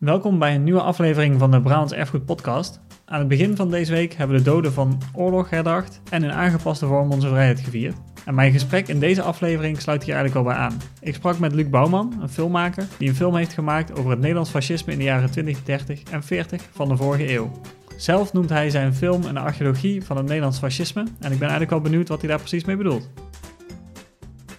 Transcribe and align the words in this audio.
Welkom 0.00 0.38
bij 0.38 0.54
een 0.54 0.64
nieuwe 0.64 0.80
aflevering 0.80 1.38
van 1.38 1.50
de 1.50 1.60
Brabants 1.60 1.92
Erfgoed 1.92 2.24
Podcast. 2.24 2.80
Aan 3.04 3.18
het 3.18 3.28
begin 3.28 3.56
van 3.56 3.70
deze 3.70 3.92
week 3.92 4.14
hebben 4.14 4.36
we 4.36 4.42
de 4.42 4.50
doden 4.50 4.72
van 4.72 5.02
oorlog 5.14 5.50
herdacht 5.50 6.00
en 6.10 6.22
in 6.22 6.32
aangepaste 6.32 6.86
vorm 6.86 7.10
onze 7.10 7.28
vrijheid 7.28 7.60
gevierd. 7.60 7.96
En 8.24 8.34
mijn 8.34 8.52
gesprek 8.52 8.88
in 8.88 9.00
deze 9.00 9.22
aflevering 9.22 9.80
sluit 9.80 10.04
hier 10.04 10.14
eigenlijk 10.14 10.46
al 10.46 10.52
bij 10.52 10.62
aan. 10.62 10.80
Ik 11.00 11.14
sprak 11.14 11.38
met 11.38 11.52
Luc 11.52 11.68
Bouwman, 11.68 12.18
een 12.20 12.28
filmmaker, 12.28 12.86
die 12.98 13.08
een 13.08 13.14
film 13.14 13.36
heeft 13.36 13.52
gemaakt 13.52 13.98
over 13.98 14.10
het 14.10 14.20
Nederlands 14.20 14.50
fascisme 14.50 14.92
in 14.92 14.98
de 14.98 15.04
jaren 15.04 15.30
20, 15.30 15.62
30 15.62 16.02
en 16.02 16.22
40 16.22 16.62
van 16.72 16.88
de 16.88 16.96
vorige 16.96 17.32
eeuw. 17.32 17.50
Zelf 17.96 18.32
noemt 18.32 18.50
hij 18.50 18.70
zijn 18.70 18.94
film 18.94 19.24
een 19.24 19.36
archeologie 19.36 20.04
van 20.04 20.16
het 20.16 20.26
Nederlands 20.26 20.58
fascisme 20.58 21.00
en 21.00 21.32
ik 21.32 21.38
ben 21.38 21.48
eigenlijk 21.48 21.70
wel 21.70 21.80
benieuwd 21.80 22.08
wat 22.08 22.20
hij 22.20 22.28
daar 22.28 22.38
precies 22.38 22.64
mee 22.64 22.76
bedoelt. 22.76 23.10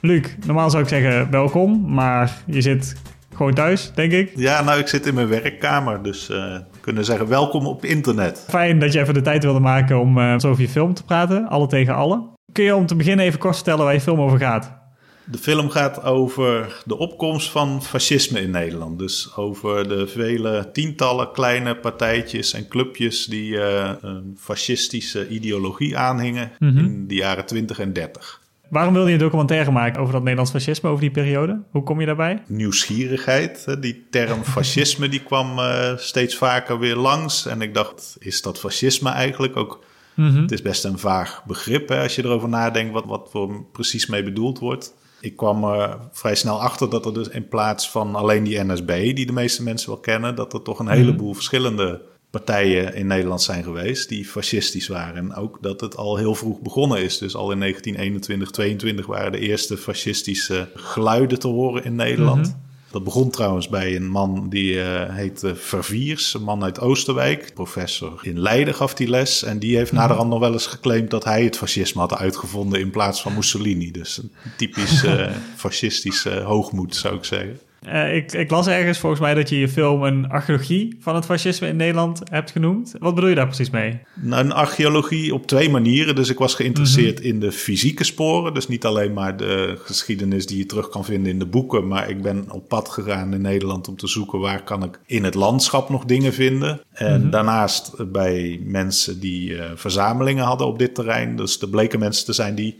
Luc, 0.02 0.36
normaal 0.46 0.70
zou 0.70 0.84
ik 0.84 0.90
zeggen 0.90 1.32
welkom, 1.32 1.94
maar 1.94 2.42
je 2.46 2.62
zit 2.62 2.96
gewoon 3.42 3.56
thuis, 3.56 3.92
denk 3.96 4.12
ik. 4.12 4.32
Ja, 4.36 4.64
nou, 4.64 4.80
ik 4.80 4.88
zit 4.88 5.06
in 5.06 5.14
mijn 5.14 5.28
werkkamer, 5.28 6.04
dus 6.04 6.30
uh, 6.30 6.58
kunnen 6.82 7.06
zeggen 7.06 7.28
welkom 7.28 7.66
op 7.68 7.86
internet. 7.86 8.46
Fijn 8.50 8.80
dat 8.80 8.94
je 8.94 9.00
even 9.00 9.14
de 9.14 9.22
tijd 9.22 9.44
wilde 9.44 9.60
maken 9.60 10.00
om 10.00 10.18
uh, 10.18 10.40
zo 10.40 10.50
over 10.50 10.62
je 10.62 10.70
film 10.70 10.94
te 10.94 11.04
praten, 11.04 11.48
alle 11.48 11.68
tegen 11.68 11.96
alle. 11.96 12.30
Kun 12.52 12.64
je 12.64 12.76
om 12.76 12.86
te 12.86 12.96
beginnen 12.96 13.26
even 13.26 13.40
kort 13.40 13.56
vertellen 13.56 13.84
waar 13.84 13.94
je 13.94 14.02
film 14.02 14.22
over 14.22 14.40
gaat? 14.40 14.80
De 15.26 15.38
film 15.38 15.70
gaat 15.70 16.04
over 16.04 16.82
de 16.86 16.98
opkomst 16.98 17.50
van 17.50 17.84
fascisme 17.84 18.42
in 18.42 18.52
Nederland. 18.52 19.00
Dus 19.00 19.36
over 19.36 19.88
de 19.88 20.08
vele 20.08 20.70
tientallen 20.74 21.32
kleine 21.32 21.76
partijtjes 21.76 22.54
en 22.54 22.68
clubjes 22.68 23.26
die 23.26 23.52
uh, 23.52 23.92
een 24.02 24.38
fascistische 24.40 25.28
ideologie 25.28 25.98
aanhingen 25.98 26.52
mm 26.60 26.70
-hmm. 26.70 26.86
in 26.86 27.08
de 27.08 27.16
jaren 27.16 27.46
20 27.46 27.80
en 27.80 27.94
30. 27.94 28.41
Waarom 28.72 28.94
wilde 28.94 29.08
je 29.08 29.14
een 29.14 29.22
documentaire 29.22 29.72
maken 29.72 30.00
over 30.00 30.14
dat 30.14 30.22
Nederlands 30.22 30.52
fascisme, 30.52 30.90
over 30.90 31.02
die 31.02 31.12
periode? 31.12 31.62
Hoe 31.72 31.84
kom 31.84 32.00
je 32.00 32.06
daarbij? 32.06 32.44
Nieuwsgierigheid. 32.48 33.76
Die 33.80 34.08
term 34.10 34.44
fascisme 34.44 35.10
die 35.10 35.24
kwam 35.24 35.60
uh, 35.60 35.98
steeds 35.98 36.36
vaker 36.36 36.80
weer 36.80 36.96
langs. 36.96 37.46
En 37.46 37.62
ik 37.62 37.74
dacht, 37.74 38.16
is 38.20 38.42
dat 38.42 38.60
fascisme 38.60 39.10
eigenlijk 39.10 39.58
ook... 39.58 39.84
Mm 40.16 40.30
-hmm. 40.30 40.42
Het 40.42 40.52
is 40.52 40.62
best 40.62 40.84
een 40.84 41.00
vaag 41.00 41.44
begrip 41.46 41.90
hè, 41.90 42.02
als 42.02 42.16
je 42.16 42.26
erover 42.26 42.50
nadenkt 42.50 42.94
wat, 42.94 43.06
wat 43.06 43.34
er 43.34 43.64
precies 43.72 44.06
mee 44.06 44.24
bedoeld 44.24 44.60
wordt. 44.60 44.94
Ik 45.22 45.36
kwam 45.36 45.64
er 45.64 45.98
vrij 46.12 46.36
snel 46.36 46.62
achter 46.62 46.90
dat 46.90 47.06
er 47.06 47.14
dus 47.14 47.28
in 47.28 47.48
plaats 47.48 47.90
van 47.90 48.16
alleen 48.16 48.44
die 48.44 48.64
NSB, 48.64 49.16
die 49.16 49.26
de 49.26 49.34
meeste 49.34 49.64
mensen 49.64 49.90
wel 49.90 50.00
kennen, 50.00 50.36
dat 50.36 50.54
er 50.54 50.62
toch 50.62 50.80
een 50.80 50.88
heleboel 50.88 51.14
mm 51.14 51.26
-hmm. 51.26 51.36
verschillende 51.36 52.02
partijen 52.32 52.96
in 52.96 53.08
Nederland 53.08 53.42
zijn 53.42 53.64
geweest 53.64 54.10
die 54.10 54.26
fascistisch 54.26 54.88
waren. 54.88 55.16
En 55.16 55.36
ook 55.36 55.58
dat 55.62 55.82
het 55.82 55.98
al 55.98 56.18
heel 56.18 56.36
vroeg 56.36 56.60
begonnen 56.60 57.04
is. 57.04 57.18
Dus 57.18 57.36
al 57.36 57.52
in 57.52 57.60
1921, 57.60 58.52
22 58.52 59.06
waren 59.06 59.32
de 59.32 59.40
eerste 59.40 59.78
fascistische 59.78 60.70
geluiden 60.76 61.40
te 61.40 61.48
horen 61.48 61.84
in 61.84 61.96
Nederland. 61.96 62.48
Mm 62.48 62.54
-hmm. 62.54 62.70
Dat 62.92 63.04
begon 63.04 63.30
trouwens 63.30 63.70
bij 63.70 63.96
een 63.96 64.10
man 64.10 64.50
die 64.50 64.74
uh, 64.74 65.16
heette 65.16 65.56
Verviers, 65.56 66.34
een 66.34 66.44
man 66.44 66.64
uit 66.64 66.80
Oosterwijk. 66.80 67.54
Professor 67.54 68.20
in 68.22 68.40
Leiden 68.40 68.76
gaf 68.76 68.94
die 68.94 69.08
les. 69.08 69.44
En 69.44 69.60
die 69.60 69.76
heeft 69.76 69.92
naderhand 69.92 70.30
nog 70.30 70.40
wel 70.40 70.54
eens 70.54 70.68
geclaimd 70.68 71.10
dat 71.10 71.24
hij 71.24 71.44
het 71.44 71.58
fascisme 71.58 72.02
had 72.02 72.16
uitgevonden 72.16 72.80
in 72.80 72.90
plaats 72.90 73.22
van 73.22 73.34
Mussolini. 73.34 73.92
Dus 73.92 74.18
een 74.18 74.32
typisch 74.58 75.04
uh, 75.04 75.32
fascistische 75.56 76.40
hoogmoed, 76.40 76.96
zou 76.96 77.16
ik 77.16 77.24
zeggen. 77.24 77.60
Uh, 77.88 78.16
ik, 78.16 78.32
ik, 78.32 78.52
las 78.52 78.68
ergens 78.68 78.98
volgens 78.98 79.22
mij 79.22 79.34
dat 79.34 79.50
je 79.50 79.60
je 79.60 79.70
film 79.70 80.04
een 80.04 80.30
archeologie 80.30 80.98
van 81.00 81.16
het 81.16 81.26
fascisme 81.26 81.68
in 81.68 81.76
Nederland 81.76 82.22
hebt 82.30 82.52
genoemd. 82.52 82.96
Wat 83.00 83.16
bedoel 83.16 83.30
je 83.30 83.36
daar 83.36 83.46
precies 83.46 83.70
mee? 83.70 84.00
Nou, 84.16 84.44
een 84.44 84.52
archeologie 84.52 85.34
op 85.34 85.48
twee 85.48 85.70
manieren. 85.70 86.16
Dus 86.16 86.30
ik 86.30 86.38
was 86.38 86.56
geïnteresseerd 86.56 87.18
mm 87.18 87.24
-hmm. 87.24 87.34
in 87.34 87.40
de 87.40 87.52
fysieke 87.52 88.04
sporen. 88.04 88.54
Dus 88.54 88.68
niet 88.68 88.86
alleen 88.86 89.14
maar 89.14 89.38
de 89.38 89.80
geschiedenis 89.84 90.46
die 90.46 90.58
je 90.58 90.66
terug 90.66 90.90
kan 90.90 91.06
vinden 91.06 91.32
in 91.32 91.40
de 91.40 91.46
boeken. 91.46 91.88
Maar 91.88 92.10
ik 92.10 92.22
ben 92.22 92.52
op 92.52 92.68
pad 92.68 92.90
gegaan 92.90 93.34
in 93.34 93.42
Nederland 93.42 93.88
om 93.88 93.96
te 93.96 94.08
zoeken 94.08 94.40
waar 94.40 94.64
kan 94.64 94.84
ik 94.84 95.00
in 95.06 95.24
het 95.24 95.36
landschap 95.36 95.90
nog 95.90 96.06
dingen 96.06 96.34
vinden. 96.34 96.82
En 96.92 97.16
mm 97.16 97.22
-hmm. 97.22 97.32
daarnaast 97.32 98.12
bij 98.12 98.62
mensen 98.64 99.20
die 99.20 99.50
uh, 99.50 99.64
verzamelingen 99.76 100.46
hadden 100.46 100.68
op 100.68 100.80
dit 100.80 100.96
terrein. 100.96 101.36
Dus 101.36 101.62
er 101.62 101.70
bleken 101.70 102.00
mensen 102.00 102.26
te 102.26 102.34
zijn 102.34 102.56
die 102.56 102.80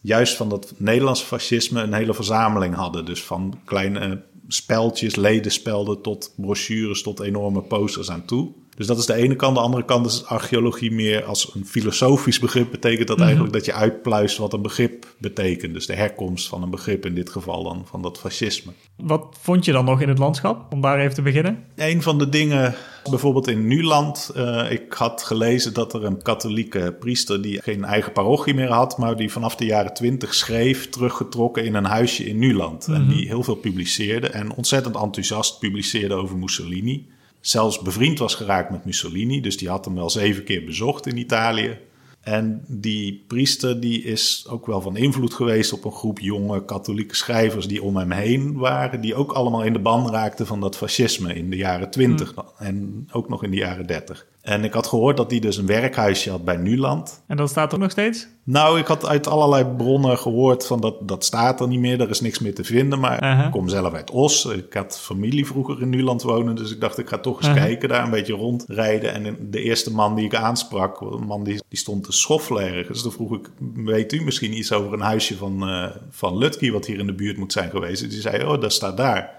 juist 0.00 0.36
van 0.36 0.48
dat 0.48 0.74
Nederlandse 0.76 1.24
fascisme 1.24 1.82
een 1.82 1.92
hele 1.92 2.14
verzameling 2.14 2.74
hadden. 2.74 3.04
Dus 3.04 3.22
van 3.22 3.60
kleine 3.64 4.22
speltjes, 4.48 5.16
ledenspelden 5.16 6.02
tot 6.02 6.32
brochures, 6.36 7.02
tot 7.02 7.20
enorme 7.20 7.62
posters 7.62 8.10
aan 8.10 8.24
toe. 8.24 8.52
Dus 8.78 8.86
dat 8.86 8.98
is 8.98 9.06
de 9.06 9.14
ene 9.14 9.36
kant. 9.36 9.56
De 9.56 9.62
andere 9.62 9.84
kant 9.84 10.06
is 10.06 10.24
archeologie 10.24 10.90
meer 10.90 11.24
als 11.24 11.54
een 11.54 11.66
filosofisch 11.66 12.38
begrip. 12.38 12.70
Betekent 12.70 13.08
dat 13.08 13.16
mm 13.16 13.22
-hmm. 13.22 13.22
eigenlijk 13.22 13.52
dat 13.52 13.64
je 13.64 13.72
uitpluist 13.72 14.36
wat 14.36 14.52
een 14.52 14.62
begrip 14.62 15.06
betekent. 15.18 15.74
Dus 15.74 15.86
de 15.86 15.94
herkomst 15.94 16.48
van 16.48 16.62
een 16.62 16.70
begrip, 16.70 17.06
in 17.06 17.14
dit 17.14 17.30
geval 17.30 17.62
dan 17.62 17.82
van 17.86 18.02
dat 18.02 18.18
fascisme. 18.18 18.72
Wat 18.96 19.36
vond 19.40 19.64
je 19.64 19.72
dan 19.72 19.84
nog 19.84 20.00
in 20.00 20.08
het 20.08 20.18
landschap, 20.18 20.72
om 20.72 20.80
daar 20.80 20.98
even 20.98 21.14
te 21.14 21.22
beginnen? 21.22 21.64
Een 21.76 22.02
van 22.02 22.18
de 22.18 22.28
dingen, 22.28 22.74
bijvoorbeeld 23.10 23.48
in 23.48 23.66
Nuland. 23.66 24.30
Uh, 24.36 24.70
ik 24.70 24.92
had 24.92 25.22
gelezen 25.22 25.74
dat 25.74 25.94
er 25.94 26.04
een 26.04 26.22
katholieke 26.22 26.96
priester 26.98 27.42
die 27.42 27.62
geen 27.62 27.84
eigen 27.84 28.12
parochie 28.12 28.54
meer 28.54 28.72
had, 28.72 28.98
maar 28.98 29.16
die 29.16 29.32
vanaf 29.32 29.56
de 29.56 29.64
jaren 29.64 29.94
twintig 29.94 30.34
schreef, 30.34 30.88
teruggetrokken 30.88 31.64
in 31.64 31.74
een 31.74 31.84
huisje 31.84 32.24
in 32.24 32.38
Nuland. 32.38 32.86
Mm 32.86 32.94
-hmm. 32.94 33.02
En 33.02 33.16
die 33.16 33.26
heel 33.26 33.42
veel 33.42 33.54
publiceerde 33.54 34.28
en 34.28 34.54
ontzettend 34.54 34.96
enthousiast 34.96 35.58
publiceerde 35.58 36.14
over 36.14 36.36
Mussolini 36.36 37.06
zelfs 37.40 37.78
bevriend 37.78 38.18
was 38.18 38.34
geraakt 38.34 38.70
met 38.70 38.84
Mussolini. 38.84 39.40
Dus 39.40 39.56
die 39.56 39.68
had 39.68 39.84
hem 39.84 39.94
wel 39.94 40.10
zeven 40.10 40.44
keer 40.44 40.64
bezocht 40.64 41.06
in 41.06 41.16
Italië. 41.16 41.78
En 42.20 42.64
die 42.66 43.24
priester 43.26 43.80
die 43.80 44.02
is 44.02 44.46
ook 44.48 44.66
wel 44.66 44.80
van 44.80 44.96
invloed 44.96 45.34
geweest 45.34 45.72
op 45.72 45.84
een 45.84 45.92
groep 45.92 46.18
jonge 46.18 46.64
katholieke 46.64 47.16
schrijvers 47.16 47.66
die 47.66 47.82
om 47.82 47.96
hem 47.96 48.10
heen 48.10 48.56
waren. 48.56 49.00
Die 49.00 49.14
ook 49.14 49.32
allemaal 49.32 49.62
in 49.62 49.72
de 49.72 49.78
ban 49.78 50.10
raakten 50.10 50.46
van 50.46 50.60
dat 50.60 50.76
fascisme 50.76 51.34
in 51.34 51.50
de 51.50 51.56
jaren 51.56 51.90
twintig 51.90 52.34
mm. 52.34 52.44
en 52.58 53.08
ook 53.12 53.28
nog 53.28 53.44
in 53.44 53.50
de 53.50 53.56
jaren 53.56 53.86
dertig. 53.86 54.26
En 54.48 54.64
ik 54.64 54.72
had 54.72 54.86
gehoord 54.86 55.16
dat 55.16 55.30
hij 55.30 55.40
dus 55.40 55.56
een 55.56 55.66
werkhuisje 55.66 56.30
had 56.30 56.44
bij 56.44 56.56
Nuland. 56.56 57.22
En 57.26 57.36
dat 57.36 57.50
staat 57.50 57.72
er 57.72 57.78
nog 57.78 57.90
steeds? 57.90 58.26
Nou, 58.44 58.78
ik 58.78 58.86
had 58.86 59.06
uit 59.06 59.26
allerlei 59.26 59.64
bronnen 59.64 60.18
gehoord 60.18 60.66
van 60.66 60.80
dat, 60.80 61.08
dat 61.08 61.24
staat 61.24 61.60
er 61.60 61.68
niet 61.68 61.80
meer. 61.80 62.00
Er 62.00 62.10
is 62.10 62.20
niks 62.20 62.38
meer 62.38 62.54
te 62.54 62.64
vinden. 62.64 63.00
Maar 63.00 63.22
uh 63.22 63.36
-huh. 63.36 63.46
ik 63.46 63.50
kom 63.50 63.68
zelf 63.68 63.94
uit 63.94 64.10
Os. 64.10 64.44
Ik 64.44 64.72
had 64.72 65.00
familie 65.00 65.46
vroeger 65.46 65.80
in 65.80 65.90
Nuland 65.90 66.22
wonen. 66.22 66.54
Dus 66.54 66.72
ik 66.72 66.80
dacht, 66.80 66.98
ik 66.98 67.08
ga 67.08 67.18
toch 67.18 67.36
eens 67.36 67.46
uh 67.46 67.52
-huh. 67.52 67.62
kijken 67.62 67.88
daar, 67.88 68.04
een 68.04 68.10
beetje 68.10 68.32
rondrijden. 68.32 69.14
En 69.14 69.36
de 69.50 69.62
eerste 69.62 69.92
man 69.92 70.14
die 70.14 70.24
ik 70.24 70.34
aansprak, 70.34 71.00
een 71.00 71.26
man 71.26 71.44
die, 71.44 71.62
die 71.68 71.78
stond 71.78 72.04
te 72.04 72.12
schoffelen 72.12 72.62
ergens. 72.62 72.88
Dus 72.88 73.02
toen 73.02 73.12
vroeg 73.12 73.32
ik, 73.32 73.50
weet 73.74 74.12
u 74.12 74.24
misschien 74.24 74.56
iets 74.56 74.72
over 74.72 74.92
een 74.92 75.00
huisje 75.00 75.36
van, 75.36 75.68
uh, 75.68 75.86
van 76.10 76.38
Lutke, 76.38 76.72
wat 76.72 76.86
hier 76.86 76.98
in 76.98 77.06
de 77.06 77.14
buurt 77.14 77.36
moet 77.36 77.52
zijn 77.52 77.70
geweest? 77.70 78.10
Die 78.10 78.20
zei, 78.20 78.44
oh, 78.44 78.60
dat 78.60 78.72
staat 78.72 78.96
daar. 78.96 79.30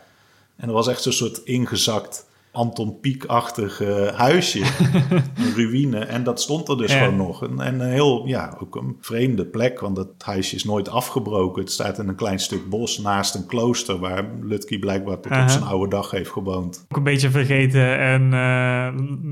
En 0.56 0.68
dat 0.68 0.76
was 0.76 0.88
echt 0.88 1.02
zo'n 1.02 1.12
soort 1.12 1.42
ingezakt 1.44 2.28
Anton 2.60 3.00
Pieck-achtig 3.00 3.82
uh, 3.82 4.08
huisje, 4.08 4.60
een 5.42 5.54
ruïne. 5.56 6.00
En 6.00 6.24
dat 6.24 6.42
stond 6.42 6.70
er 6.70 6.78
dus 6.78 6.94
ja. 6.94 7.00
gewoon 7.00 7.18
nog. 7.18 7.44
En, 7.44 7.60
en, 7.60 7.80
een 7.80 7.92
heel, 7.92 8.28
ja, 8.28 8.58
ook 8.62 8.76
een 8.76 8.98
vreemde 9.02 9.46
plek, 9.46 9.80
want 9.80 9.96
dat 9.96 10.08
huisje 10.18 10.56
is 10.56 10.64
nooit 10.64 10.90
afgebroken. 10.90 11.62
Het 11.62 11.72
staat 11.72 12.00
in 12.00 12.08
een 12.08 12.16
klein 12.16 12.40
stuk 12.40 12.70
bos 12.70 12.98
naast 12.98 13.36
een 13.36 13.46
klooster 13.46 14.00
waar 14.00 14.30
Lutke 14.42 14.80
blijkbaar 14.80 15.20
tot 15.20 15.32
uh 15.32 15.38
-huh. 15.38 15.44
op 15.44 15.50
zijn 15.50 15.64
oude 15.64 15.90
dag 15.90 16.12
heeft 16.12 16.30
gewoond. 16.30 16.86
Ook 16.90 16.98
een 16.98 17.04
beetje 17.04 17.30
vergeten 17.30 18.00
en 18.00 18.32
uh, 18.32 18.88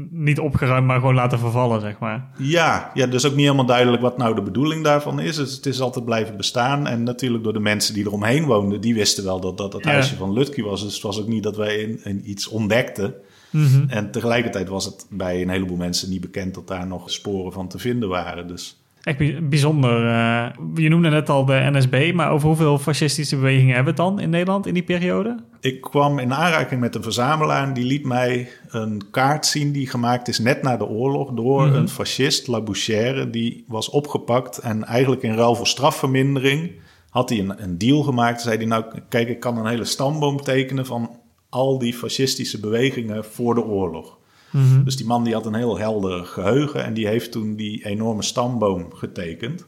niet 0.10 0.40
opgeruimd, 0.40 0.88
maar 0.88 1.00
gewoon 1.00 1.16
laten 1.16 1.40
vervallen, 1.40 1.82
zeg 1.82 2.00
maar. 2.00 2.30
Ja, 2.38 2.92
ja, 2.94 3.08
dus 3.08 3.26
ook 3.26 3.36
niet 3.36 3.46
helemaal 3.46 3.66
duidelijk 3.66 4.02
wat 4.02 4.18
nou 4.18 4.36
de 4.36 4.42
bedoeling 4.42 4.84
daarvan 4.84 5.20
is. 5.20 5.36
Dus 5.36 5.56
het 5.56 5.66
is 5.66 5.82
altijd 5.82 6.06
blijven 6.06 6.38
bestaan. 6.38 6.88
En 6.88 7.04
natuurlijk 7.04 7.44
door 7.44 7.54
de 7.54 7.60
mensen 7.60 7.94
die 7.94 8.06
eromheen 8.06 8.46
woonden, 8.46 8.82
die 8.82 8.94
wisten 8.94 9.24
wel 9.24 9.40
dat 9.40 9.58
dat 9.58 9.74
het 9.74 9.84
ja. 9.84 9.92
huisje 9.92 10.16
van 10.16 10.34
Lutke 10.34 10.64
was. 10.64 10.84
Dus 10.84 10.94
het 10.94 11.04
was 11.04 11.20
ook 11.20 11.28
niet 11.28 11.44
dat 11.44 11.56
wij 11.58 11.76
in, 11.76 12.00
in 12.04 12.30
iets 12.30 12.48
ontdekten. 12.48 13.14
Mm 13.58 13.68
-hmm. 13.68 13.90
En 13.90 14.12
tegelijkertijd 14.12 14.68
was 14.68 14.86
het 14.86 15.06
bij 15.10 15.42
een 15.42 15.50
heleboel 15.50 15.78
mensen 15.78 16.10
niet 16.10 16.22
bekend 16.22 16.54
dat 16.54 16.68
daar 16.68 16.88
nog 16.88 17.12
sporen 17.12 17.52
van 17.52 17.68
te 17.68 17.80
vinden 17.80 18.10
waren. 18.10 18.48
Dus. 18.48 18.82
Echt 19.04 19.50
bijzonder. 19.50 20.06
Uh, 20.06 20.46
je 20.76 20.90
noemde 20.90 21.10
net 21.10 21.30
al 21.30 21.46
de 21.46 21.70
NSB, 21.72 22.12
maar 22.14 22.32
over 22.32 22.48
hoeveel 22.48 22.80
fascistische 22.80 23.36
bewegingen 23.36 23.76
hebben 23.76 23.96
we 23.96 24.02
het 24.02 24.10
dan 24.10 24.20
in 24.20 24.30
Nederland 24.30 24.66
in 24.66 24.74
die 24.74 24.84
periode? 24.84 25.36
Ik 25.60 25.82
kwam 25.82 26.20
in 26.20 26.34
aanraking 26.34 26.82
met 26.82 26.96
een 26.96 27.04
verzamelaar 27.04 27.74
die 27.74 27.86
liet 27.86 28.06
mij 28.06 28.50
een 28.68 29.02
kaart 29.12 29.46
zien 29.46 29.72
die 29.72 29.90
gemaakt 29.90 30.28
is 30.28 30.40
net 30.40 30.62
na 30.62 30.78
de 30.78 30.88
oorlog 30.88 31.32
door 31.32 31.62
mm 31.62 31.68
-hmm. 31.68 31.78
een 31.78 31.90
fascist, 31.90 32.48
Labouchere, 32.48 33.30
die 33.30 33.64
was 33.68 33.90
opgepakt 33.90 34.58
en 34.58 34.84
eigenlijk 34.86 35.22
in 35.22 35.36
ruil 35.36 35.56
voor 35.56 35.68
strafvermindering 35.68 36.72
had 37.10 37.30
hij 37.30 37.40
een, 37.40 37.64
een 37.64 37.78
deal 37.78 38.04
gemaakt. 38.04 38.42
Zei 38.42 38.58
hij 38.58 38.66
nou, 38.66 38.86
kijk, 39.10 39.30
ik 39.30 39.40
kan 39.40 39.58
een 39.58 39.68
hele 39.68 39.86
stamboom 39.86 40.42
tekenen 40.42 40.86
van 40.86 41.10
al 41.58 41.80
die 41.80 41.94
fascistische 41.94 42.60
bewegingen 42.60 43.26
voor 43.26 43.56
de 43.56 43.64
oorlog. 43.64 44.18
Mm 44.52 44.70
-hmm. 44.70 44.84
Dus 44.84 44.96
die 44.96 45.06
man 45.06 45.24
die 45.24 45.34
had 45.34 45.46
een 45.46 45.54
heel 45.54 45.78
helder 45.78 46.26
geheugen 46.26 46.84
en 46.84 46.94
die 46.94 47.08
heeft 47.08 47.32
toen 47.32 47.56
die 47.56 47.86
enorme 47.86 48.24
stamboom 48.24 48.94
getekend. 48.94 49.66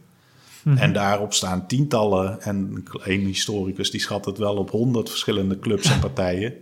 Mm 0.64 0.72
-hmm. 0.72 0.82
En 0.82 0.94
daarop 0.94 1.34
staan 1.34 1.68
tientallen, 1.68 2.42
en 2.42 2.84
een 3.04 3.26
historicus 3.26 3.92
die 3.92 4.00
schat 4.00 4.26
het 4.26 4.38
wel 4.38 4.56
op 4.56 4.72
honderd 4.72 5.10
verschillende 5.10 5.60
clubs 5.60 5.92
en 5.92 6.00
partijen. 6.08 6.54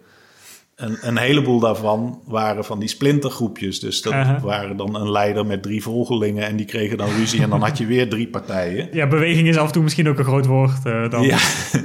Een, 0.77 0.97
een 1.01 1.17
heleboel 1.17 1.59
daarvan 1.59 2.21
waren 2.25 2.65
van 2.65 2.79
die 2.79 2.89
splintergroepjes. 2.89 3.79
Dus 3.79 4.01
dat 4.01 4.41
waren 4.41 4.77
dan 4.77 4.95
een 4.95 5.11
leider 5.11 5.45
met 5.45 5.63
drie 5.63 5.81
volgelingen 5.81 6.45
en 6.45 6.55
die 6.55 6.65
kregen 6.65 6.97
dan 6.97 7.09
ruzie 7.09 7.41
en 7.41 7.49
dan 7.49 7.61
had 7.61 7.77
je 7.77 7.85
weer 7.85 8.09
drie 8.09 8.27
partijen. 8.27 8.89
Ja, 8.91 9.07
beweging 9.07 9.47
is 9.47 9.57
af 9.57 9.65
en 9.67 9.71
toe 9.71 9.83
misschien 9.83 10.09
ook 10.09 10.17
een 10.17 10.25
groot 10.25 10.45
woord 10.45 10.85
uh, 10.85 11.09
dan. 11.09 11.23
Ja, 11.23 11.37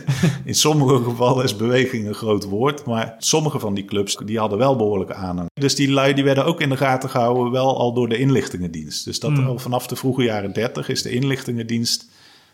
in 0.45 0.55
sommige 0.55 1.05
gevallen 1.05 1.45
is 1.45 1.57
beweging 1.57 2.07
een 2.07 2.15
groot 2.15 2.45
woord, 2.45 2.85
maar 2.85 3.15
sommige 3.19 3.59
van 3.59 3.75
die 3.75 3.85
clubs 3.85 4.17
die 4.25 4.39
hadden 4.39 4.59
wel 4.59 4.77
behoorlijke 4.77 5.15
aanhang. 5.15 5.51
Dus 5.55 5.75
die 5.75 5.91
lui 5.91 6.15
die 6.15 6.25
werden 6.25 6.45
ook 6.45 6.61
in 6.61 6.69
de 6.69 6.77
gaten 6.77 7.11
gehouden, 7.11 7.53
wel 7.53 7.79
al 7.79 7.95
door 7.95 8.09
de 8.09 8.19
inlichtingendienst. 8.19 9.05
Dus 9.05 9.21
dat 9.21 9.31
hmm. 9.31 9.47
al 9.47 9.59
vanaf 9.59 9.87
de 9.87 9.97
vroege 9.97 10.23
jaren 10.23 10.53
dertig 10.53 10.89
is 10.89 11.03
de 11.03 11.11
inlichtingendienst 11.11 12.11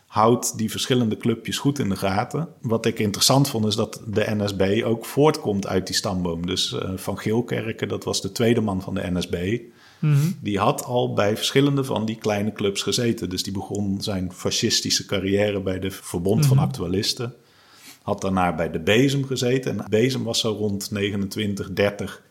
houdt 0.09 0.57
die 0.57 0.71
verschillende 0.71 1.17
clubjes 1.17 1.57
goed 1.57 1.79
in 1.79 1.89
de 1.89 1.95
gaten. 1.95 2.47
Wat 2.61 2.85
ik 2.85 2.99
interessant 2.99 3.49
vond 3.49 3.65
is 3.65 3.75
dat 3.75 4.01
de 4.07 4.25
NSB 4.27 4.81
ook 4.85 5.05
voortkomt 5.05 5.67
uit 5.67 5.87
die 5.87 5.95
stamboom. 5.95 6.45
Dus 6.45 6.73
uh, 6.73 6.89
Van 6.95 7.17
Geelkerken, 7.17 7.87
dat 7.87 8.03
was 8.03 8.21
de 8.21 8.31
tweede 8.31 8.61
man 8.61 8.81
van 8.81 8.93
de 8.93 9.11
NSB. 9.11 9.59
Mhm. 9.99 10.31
Die 10.41 10.59
had 10.59 10.83
al 10.83 11.13
bij 11.13 11.35
verschillende 11.35 11.83
van 11.83 12.05
die 12.05 12.15
kleine 12.15 12.51
clubs 12.51 12.81
gezeten. 12.81 13.29
Dus 13.29 13.43
die 13.43 13.53
begon 13.53 14.01
zijn 14.01 14.31
fascistische 14.33 15.05
carrière 15.05 15.61
bij 15.61 15.79
de 15.79 15.91
Verbond 15.91 16.45
van 16.45 16.57
mhm. 16.57 16.65
Actualisten. 16.65 17.33
Had 18.01 18.21
daarna 18.21 18.55
bij 18.55 18.71
de 18.71 18.79
Bezem 18.79 19.25
gezeten. 19.25 19.79
En 19.79 19.89
Bezem 19.89 20.23
was 20.23 20.39
zo 20.39 20.51
rond 20.51 20.91
29, 20.91 21.73
30 21.73 22.21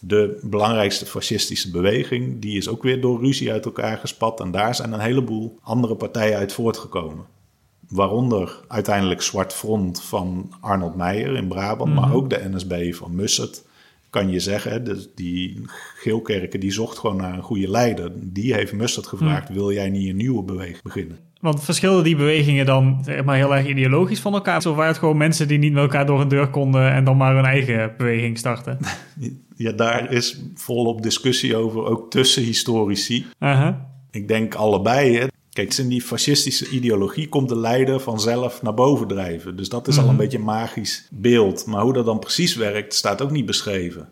de 0.00 0.38
belangrijkste 0.42 1.06
fascistische 1.06 1.70
beweging, 1.70 2.40
die 2.40 2.56
is 2.56 2.68
ook 2.68 2.82
weer 2.82 3.00
door 3.00 3.20
ruzie 3.20 3.52
uit 3.52 3.64
elkaar 3.64 3.98
gespat. 3.98 4.40
En 4.40 4.50
daar 4.50 4.74
zijn 4.74 4.92
een 4.92 5.00
heleboel 5.00 5.58
andere 5.62 5.94
partijen 5.94 6.38
uit 6.38 6.52
voortgekomen. 6.52 7.24
Waaronder 7.88 8.60
uiteindelijk 8.68 9.22
Zwart 9.22 9.52
Front 9.52 10.02
van 10.02 10.52
Arnold 10.60 10.96
Meijer 10.96 11.36
in 11.36 11.48
Brabant, 11.48 11.94
maar 11.94 12.06
mhm. 12.06 12.16
ook 12.16 12.30
de 12.30 12.48
NSB 12.50 12.94
van 12.94 13.14
Mussert. 13.14 13.62
Kan 14.10 14.30
je 14.30 14.40
zeggen, 14.40 14.84
dus 14.84 15.08
die 15.14 15.60
Geelkerken 15.96 16.60
die 16.60 16.70
zocht 16.70 16.98
gewoon 16.98 17.16
naar 17.16 17.34
een 17.34 17.42
goede 17.42 17.70
leider. 17.70 18.12
Die 18.16 18.54
heeft 18.54 18.72
Mussert 18.72 19.06
gevraagd: 19.06 19.48
mhm. 19.48 19.58
wil 19.58 19.72
jij 19.72 19.90
niet 19.90 20.08
een 20.08 20.16
nieuwe 20.16 20.42
beweging 20.42 20.82
beginnen? 20.82 21.18
Want 21.40 21.64
verschilden 21.64 22.04
die 22.04 22.16
bewegingen 22.16 22.66
dan 22.66 22.98
zeg 23.04 23.24
maar, 23.24 23.36
heel 23.36 23.54
erg 23.54 23.66
ideologisch 23.66 24.20
van 24.20 24.34
elkaar? 24.34 24.56
Of 24.56 24.64
waren 24.64 24.86
het 24.86 24.98
gewoon 24.98 25.16
mensen 25.16 25.48
die 25.48 25.58
niet 25.58 25.72
met 25.72 25.82
elkaar 25.82 26.06
door 26.06 26.20
een 26.20 26.28
deur 26.28 26.48
konden 26.48 26.92
en 26.92 27.04
dan 27.04 27.16
maar 27.16 27.34
hun 27.34 27.44
eigen 27.44 27.94
beweging 27.96 28.38
starten? 28.38 28.78
Ja, 29.56 29.72
daar 29.72 30.12
is 30.12 30.42
volop 30.54 31.02
discussie 31.02 31.56
over, 31.56 31.84
ook 31.84 32.10
tussen 32.10 32.42
historici. 32.42 33.26
Ik 34.10 34.28
denk 34.28 34.54
allebei. 34.54 35.18
Hè. 35.18 35.26
Kijk, 35.60 35.74
in 35.74 35.88
die 35.88 36.02
fascistische 36.02 36.68
ideologie 36.68 37.28
komt 37.28 37.48
de 37.48 37.58
leider 37.58 38.00
vanzelf 38.00 38.62
naar 38.62 38.74
boven 38.74 39.06
drijven. 39.06 39.56
Dus 39.56 39.68
dat 39.68 39.88
is 39.88 39.96
al 39.96 40.02
een 40.02 40.08
mhm. 40.08 40.18
beetje 40.18 40.38
een 40.38 40.44
magisch 40.44 41.06
beeld. 41.10 41.66
Maar 41.66 41.82
hoe 41.82 41.92
dat 41.92 42.04
dan 42.04 42.18
precies 42.18 42.54
werkt, 42.54 42.94
staat 42.94 43.22
ook 43.22 43.30
niet 43.30 43.46
beschreven. 43.46 44.08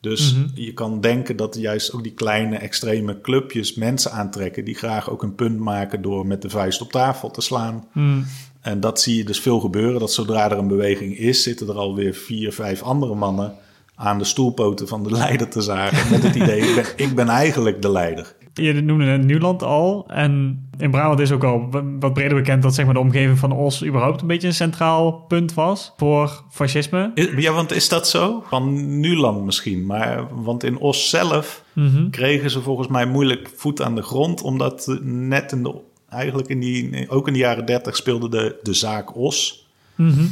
Dus 0.00 0.34
mhm. 0.34 0.46
je 0.54 0.72
kan 0.72 1.00
denken 1.00 1.36
dat 1.36 1.56
juist 1.58 1.92
ook 1.92 2.02
die 2.02 2.12
kleine 2.12 2.56
extreme 2.56 3.20
clubjes 3.20 3.74
mensen 3.74 4.12
aantrekken 4.12 4.64
die 4.64 4.74
graag 4.74 5.10
ook 5.10 5.22
een 5.22 5.34
punt 5.34 5.58
maken 5.58 6.02
door 6.02 6.26
met 6.26 6.42
de 6.42 6.50
vuist 6.50 6.80
op 6.80 6.92
tafel 6.92 7.30
te 7.30 7.40
slaan. 7.40 7.88
Mhm. 7.92 8.22
En 8.60 8.80
dat 8.80 9.00
zie 9.00 9.16
je 9.16 9.24
dus 9.24 9.40
veel 9.40 9.60
gebeuren. 9.60 10.00
Dat 10.00 10.12
zodra 10.12 10.50
er 10.50 10.58
een 10.58 10.68
beweging 10.68 11.18
is, 11.18 11.42
zitten 11.42 11.68
er 11.68 11.78
alweer 11.78 12.14
vier, 12.14 12.52
vijf 12.52 12.82
andere 12.82 13.14
mannen 13.14 13.54
aan 13.94 14.18
de 14.18 14.24
stoelpoten 14.24 14.88
van 14.88 15.02
de 15.02 15.10
leider 15.22 15.48
te 15.48 15.60
zagen. 15.60 16.10
Met 16.10 16.22
het 16.22 16.34
idee, 16.34 16.60
ik 16.60 16.74
ben, 16.74 17.06
ik 17.08 17.14
ben 17.14 17.28
eigenlijk 17.28 17.82
de 17.82 17.90
leider. 17.90 18.34
Je 18.54 18.72
noemde 18.72 19.04
het 19.04 19.24
Nieuwland 19.24 19.62
al. 19.62 20.04
En 20.08 20.62
in 20.78 20.90
Brabant 20.90 21.20
is 21.20 21.32
ook 21.32 21.44
al 21.44 21.68
wat 22.00 22.12
breder 22.12 22.36
bekend 22.36 22.62
dat 22.62 22.74
zeg 22.74 22.84
maar, 22.84 22.94
de 22.94 23.00
omgeving 23.00 23.38
van 23.38 23.52
Os 23.52 23.84
überhaupt 23.84 24.20
een 24.20 24.26
beetje 24.26 24.46
een 24.46 24.54
centraal 24.54 25.12
punt 25.12 25.54
was 25.54 25.92
voor 25.96 26.44
fascisme. 26.50 27.12
Ja, 27.36 27.52
want 27.52 27.72
is 27.72 27.88
dat 27.88 28.08
zo? 28.08 28.44
Van 28.46 28.98
Nieuwland 29.00 29.44
misschien. 29.44 29.86
Maar 29.86 30.42
want 30.42 30.64
in 30.64 30.78
Os 30.78 31.10
zelf 31.10 31.64
mhm. 31.72 32.10
kregen 32.10 32.50
ze 32.50 32.62
volgens 32.62 32.88
mij 32.88 33.06
moeilijk 33.06 33.50
voet 33.56 33.82
aan 33.82 33.94
de 33.94 34.02
grond. 34.02 34.42
Omdat 34.42 34.98
net 35.02 35.52
in 35.52 35.62
de, 35.62 35.74
eigenlijk 36.08 36.48
in 36.48 36.60
die, 36.60 37.10
ook 37.10 37.26
in 37.26 37.32
de 37.32 37.38
jaren 37.38 37.66
dertig 37.66 37.96
speelde 37.96 38.28
de, 38.28 38.58
de 38.62 38.74
zaak 38.74 39.16
Os. 39.16 39.66
Mm 39.94 40.30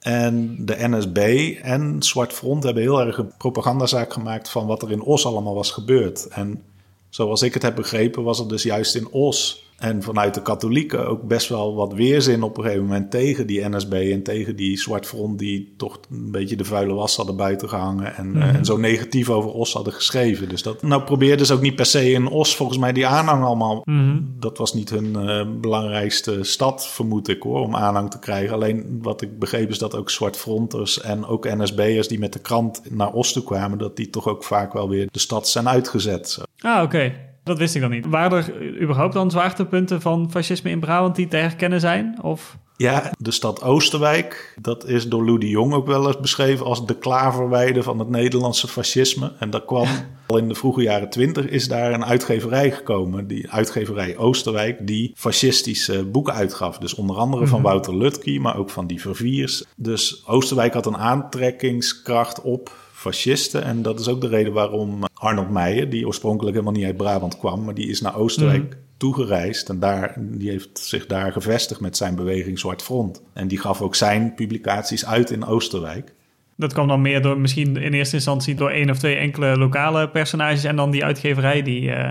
en 0.00 0.56
de 0.64 0.76
NSB 0.78 1.16
en 1.62 2.02
Zwart 2.02 2.32
Front 2.32 2.64
hebben 2.64 2.82
heel 2.82 3.00
erg 3.00 3.18
een 3.18 3.32
propagandazaak 3.38 4.12
gemaakt 4.12 4.48
van 4.48 4.66
wat 4.66 4.82
er 4.82 4.90
in 4.90 5.02
Os 5.02 5.26
allemaal 5.26 5.54
was 5.54 5.70
gebeurd. 5.70 6.26
En 6.26 6.62
zoals 7.10 7.42
ik 7.42 7.54
het 7.54 7.62
heb 7.62 7.74
begrepen, 7.74 8.22
was 8.22 8.38
er 8.40 8.48
dus 8.48 8.62
juist 8.62 8.94
in 8.94 9.10
Os 9.10 9.68
en 9.80 10.02
vanuit 10.02 10.34
de 10.34 10.42
katholieken 10.42 11.06
ook 11.06 11.22
best 11.22 11.48
wel 11.48 11.74
wat 11.74 11.92
weerzin 11.92 12.42
op 12.42 12.56
een 12.56 12.62
gegeven 12.62 12.84
moment 12.84 13.10
tegen 13.10 13.46
die 13.46 13.68
NSB 13.68 13.92
en 13.92 14.22
tegen 14.22 14.56
die 14.56 14.78
Zwart 14.78 15.06
Front 15.06 15.38
die 15.38 15.74
toch 15.76 16.00
een 16.10 16.30
beetje 16.30 16.56
de 16.56 16.64
vuile 16.64 16.92
was 16.92 17.16
hadden 17.16 17.36
buiten 17.36 17.68
gehangen 17.68 18.16
en, 18.16 18.30
mm 18.30 18.38
en 18.40 18.64
zo 18.64 18.76
negatief 18.76 19.30
over 19.30 19.50
Os 19.50 19.72
hadden 19.72 19.92
geschreven. 19.92 20.48
Dus 20.48 20.62
dat 20.62 20.82
nou 20.82 21.02
probeerden 21.02 21.46
ze 21.46 21.54
ook 21.54 21.60
niet 21.60 21.74
per 21.74 21.86
se 21.86 22.10
in 22.10 22.28
Os 22.28 22.56
volgens 22.56 22.78
mij 22.78 22.92
die 22.92 23.06
aanhang 23.06 23.44
allemaal. 23.44 23.82
Mhm. 23.84 24.18
Dat 24.38 24.58
was 24.58 24.74
niet 24.74 24.90
hun 24.90 25.16
uh, 25.16 25.42
belangrijkste 25.60 26.44
stad, 26.44 26.88
vermoed 26.88 27.28
ik 27.28 27.42
hoor, 27.42 27.60
om 27.60 27.76
aanhang 27.76 28.10
te 28.10 28.18
krijgen. 28.18 28.54
Alleen 28.54 28.98
wat 29.02 29.22
ik 29.22 29.38
begreep 29.38 29.70
is 29.70 29.78
dat 29.78 29.96
ook 29.96 30.10
Zwart 30.10 30.36
Fronters 30.36 31.00
en 31.00 31.26
ook 31.26 31.44
NSB'ers 31.56 32.08
die 32.08 32.18
met 32.18 32.32
de 32.32 32.38
krant 32.38 32.82
naar 32.90 33.12
Os 33.12 33.32
toe 33.32 33.44
kwamen, 33.44 33.78
dat 33.78 33.96
die 33.96 34.10
toch 34.10 34.28
ook 34.28 34.44
vaak 34.44 34.72
wel 34.72 34.88
weer 34.88 35.08
de 35.10 35.18
stad 35.18 35.48
zijn 35.48 35.68
uitgezet. 35.68 36.38
Ah, 36.58 36.82
oké. 36.82 37.29
Dat 37.44 37.58
wist 37.58 37.74
ik 37.74 37.80
dan 37.80 37.90
niet. 37.90 38.06
Waren 38.06 38.38
er 38.38 38.80
überhaupt 38.80 39.12
dan 39.12 39.30
zwaartepunten 39.30 40.00
van 40.00 40.30
fascisme 40.30 40.70
in 40.70 40.80
Brabant 40.80 41.16
die 41.16 41.28
te 41.28 41.36
herkennen 41.36 41.80
zijn? 41.80 42.18
Of? 42.22 42.58
Ja, 42.80 43.12
de 43.18 43.30
stad 43.30 43.62
Oosterwijk, 43.62 44.54
dat 44.60 44.86
is 44.86 45.08
door 45.08 45.24
Lou 45.24 45.38
de 45.38 45.48
Jong 45.48 45.72
ook 45.72 45.86
wel 45.86 46.06
eens 46.06 46.20
beschreven 46.20 46.66
als 46.66 46.86
de 46.86 46.98
klaverweide 46.98 47.82
van 47.82 47.98
het 47.98 48.08
Nederlandse 48.08 48.68
fascisme. 48.68 49.32
En 49.38 49.50
dat 49.50 49.64
kwam 49.64 49.86
al 50.26 50.36
in 50.36 50.48
de 50.48 50.54
vroege 50.54 50.82
jaren 50.82 51.10
twintig, 51.10 51.46
is 51.46 51.68
daar 51.68 51.92
een 51.92 52.04
uitgeverij 52.04 52.70
gekomen, 52.70 53.26
die 53.26 53.50
uitgeverij 53.50 54.16
Oosterwijk, 54.16 54.86
die 54.86 55.12
fascistische 55.16 56.04
boeken 56.04 56.34
uitgaf. 56.34 56.78
Dus 56.78 56.94
onder 56.94 57.16
andere 57.16 57.46
van 57.46 57.60
mhm. 57.60 57.68
Wouter 57.68 57.96
Lutke, 57.96 58.40
maar 58.40 58.56
ook 58.56 58.70
van 58.70 58.86
die 58.86 59.00
Verviers. 59.00 59.64
Dus 59.76 60.22
Oosterwijk 60.26 60.74
had 60.74 60.86
een 60.86 60.98
aantrekkingskracht 60.98 62.42
op 62.42 62.70
fascisten. 63.00 63.64
En 63.64 63.82
dat 63.82 64.00
is 64.00 64.08
ook 64.08 64.20
de 64.20 64.28
reden 64.28 64.52
waarom 64.52 65.04
Arnold 65.14 65.50
Meijer, 65.50 65.90
die 65.90 66.06
oorspronkelijk 66.06 66.56
helemaal 66.56 66.76
niet 66.76 66.86
uit 66.86 66.96
Brabant 66.96 67.38
kwam, 67.38 67.64
maar 67.64 67.74
die 67.74 67.88
is 67.88 68.00
naar 68.00 68.16
Oostenrijk 68.16 68.62
mm. 68.62 68.80
toegereisd. 68.96 69.68
En 69.68 69.78
daar, 69.78 70.14
die 70.18 70.50
heeft 70.50 70.78
zich 70.78 71.06
daar 71.06 71.32
gevestigd 71.32 71.80
met 71.80 71.96
zijn 71.96 72.14
beweging 72.14 72.58
Zwart 72.58 72.82
Front. 72.82 73.22
En 73.32 73.48
die 73.48 73.58
gaf 73.58 73.82
ook 73.82 73.94
zijn 73.94 74.34
publicaties 74.34 75.06
uit 75.06 75.30
in 75.30 75.44
Oostenrijk. 75.44 76.12
Dat 76.56 76.72
kwam 76.72 76.88
dan 76.88 77.00
meer 77.00 77.22
door, 77.22 77.38
misschien 77.38 77.76
in 77.76 77.92
eerste 77.92 78.14
instantie 78.14 78.54
door 78.54 78.70
één 78.70 78.90
of 78.90 78.98
twee 78.98 79.16
enkele 79.16 79.56
lokale 79.56 80.08
personages 80.08 80.64
en 80.64 80.76
dan 80.76 80.90
die 80.90 81.04
uitgeverij 81.04 81.62
die. 81.62 81.82
Uh 81.82 82.10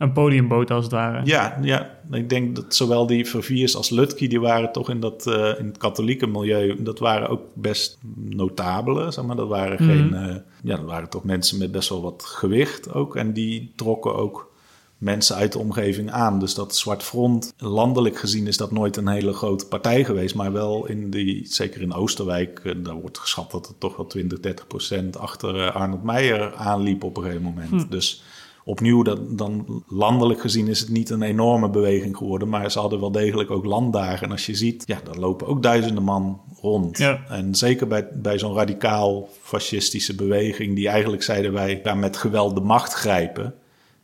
een 0.00 0.12
podiumboot 0.12 0.70
als 0.70 0.84
het 0.84 0.92
ware. 0.92 1.20
Ja, 1.24 1.58
ja, 1.62 1.98
ik 2.10 2.28
denk 2.28 2.56
dat 2.56 2.74
zowel 2.74 3.06
die 3.06 3.26
Verviers 3.26 3.76
als 3.76 3.90
Lutke, 3.90 4.26
die 4.26 4.40
waren 4.40 4.72
toch 4.72 4.90
in, 4.90 5.00
dat, 5.00 5.26
uh, 5.26 5.58
in 5.58 5.66
het 5.66 5.78
katholieke 5.78 6.26
milieu, 6.26 6.82
dat 6.82 6.98
waren 6.98 7.28
ook 7.28 7.42
best 7.54 7.98
notabelen, 8.14 9.12
zeg 9.12 9.24
maar. 9.24 9.36
Dat 9.36 9.48
waren, 9.48 9.84
mhm. 9.84 9.92
geen, 9.92 10.12
uh, 10.12 10.36
ja, 10.62 10.76
dat 10.76 10.86
waren 10.86 11.08
toch 11.08 11.24
mensen 11.24 11.58
met 11.58 11.72
best 11.72 11.88
wel 11.88 12.02
wat 12.02 12.24
gewicht 12.24 12.92
ook. 12.92 13.16
En 13.16 13.32
die 13.32 13.72
trokken 13.76 14.14
ook 14.14 14.52
mensen 14.98 15.36
uit 15.36 15.52
de 15.52 15.58
omgeving 15.58 16.10
aan. 16.10 16.38
Dus 16.38 16.54
dat 16.54 16.76
Zwart 16.76 17.02
Front, 17.02 17.54
landelijk 17.58 18.18
gezien 18.18 18.46
is 18.46 18.56
dat 18.56 18.70
nooit 18.70 18.96
een 18.96 19.08
hele 19.08 19.32
grote 19.32 19.66
partij 19.66 20.04
geweest. 20.04 20.34
Maar 20.34 20.52
wel 20.52 20.86
in 20.86 21.10
die, 21.10 21.46
zeker 21.46 21.80
in 21.80 21.94
Oosterwijk, 21.94 22.60
uh, 22.64 22.74
daar 22.84 23.00
wordt 23.00 23.18
geschat 23.18 23.50
dat 23.50 23.66
het 23.66 23.80
toch 23.80 23.96
wel 23.96 24.06
20, 24.06 24.40
30 24.40 24.66
procent 24.66 25.18
achter 25.18 25.70
Arnold 25.72 26.02
Meijer 26.02 26.54
aanliep 26.54 27.04
op 27.04 27.16
een 27.16 27.22
gegeven 27.22 27.44
moment. 27.44 27.82
Hm. 27.82 27.90
Dus 27.90 28.22
opnieuw, 28.70 29.02
dat, 29.02 29.38
dan 29.38 29.82
landelijk 29.88 30.40
gezien 30.40 30.68
is 30.68 30.80
het 30.80 30.88
niet 30.88 31.10
een 31.10 31.22
enorme 31.22 31.70
beweging 31.70 32.16
geworden. 32.16 32.48
Maar 32.48 32.70
ze 32.70 32.78
hadden 32.78 33.00
wel 33.00 33.12
degelijk 33.12 33.50
ook 33.50 33.64
landdagen. 33.64 34.26
En 34.26 34.32
als 34.32 34.46
je 34.46 34.54
ziet, 34.54 34.82
ja, 34.86 35.00
daar 35.04 35.16
lopen 35.16 35.46
ook 35.46 35.62
duizenden 35.62 36.02
man 36.02 36.40
rond. 36.60 36.98
Ja. 36.98 37.20
En 37.28 37.54
zeker 37.54 37.86
bij, 37.86 38.08
bij 38.14 38.38
zo'n 38.38 38.54
radicaal 38.54 39.28
fascistische 39.40 40.14
beweging, 40.14 40.74
die 40.74 40.88
eigenlijk 40.88 41.22
zeiden 41.22 41.52
wij 41.52 41.80
daar 41.82 41.98
met 41.98 42.16
geweld 42.16 42.54
de 42.54 42.60
macht 42.60 42.92
grijpen 42.92 43.54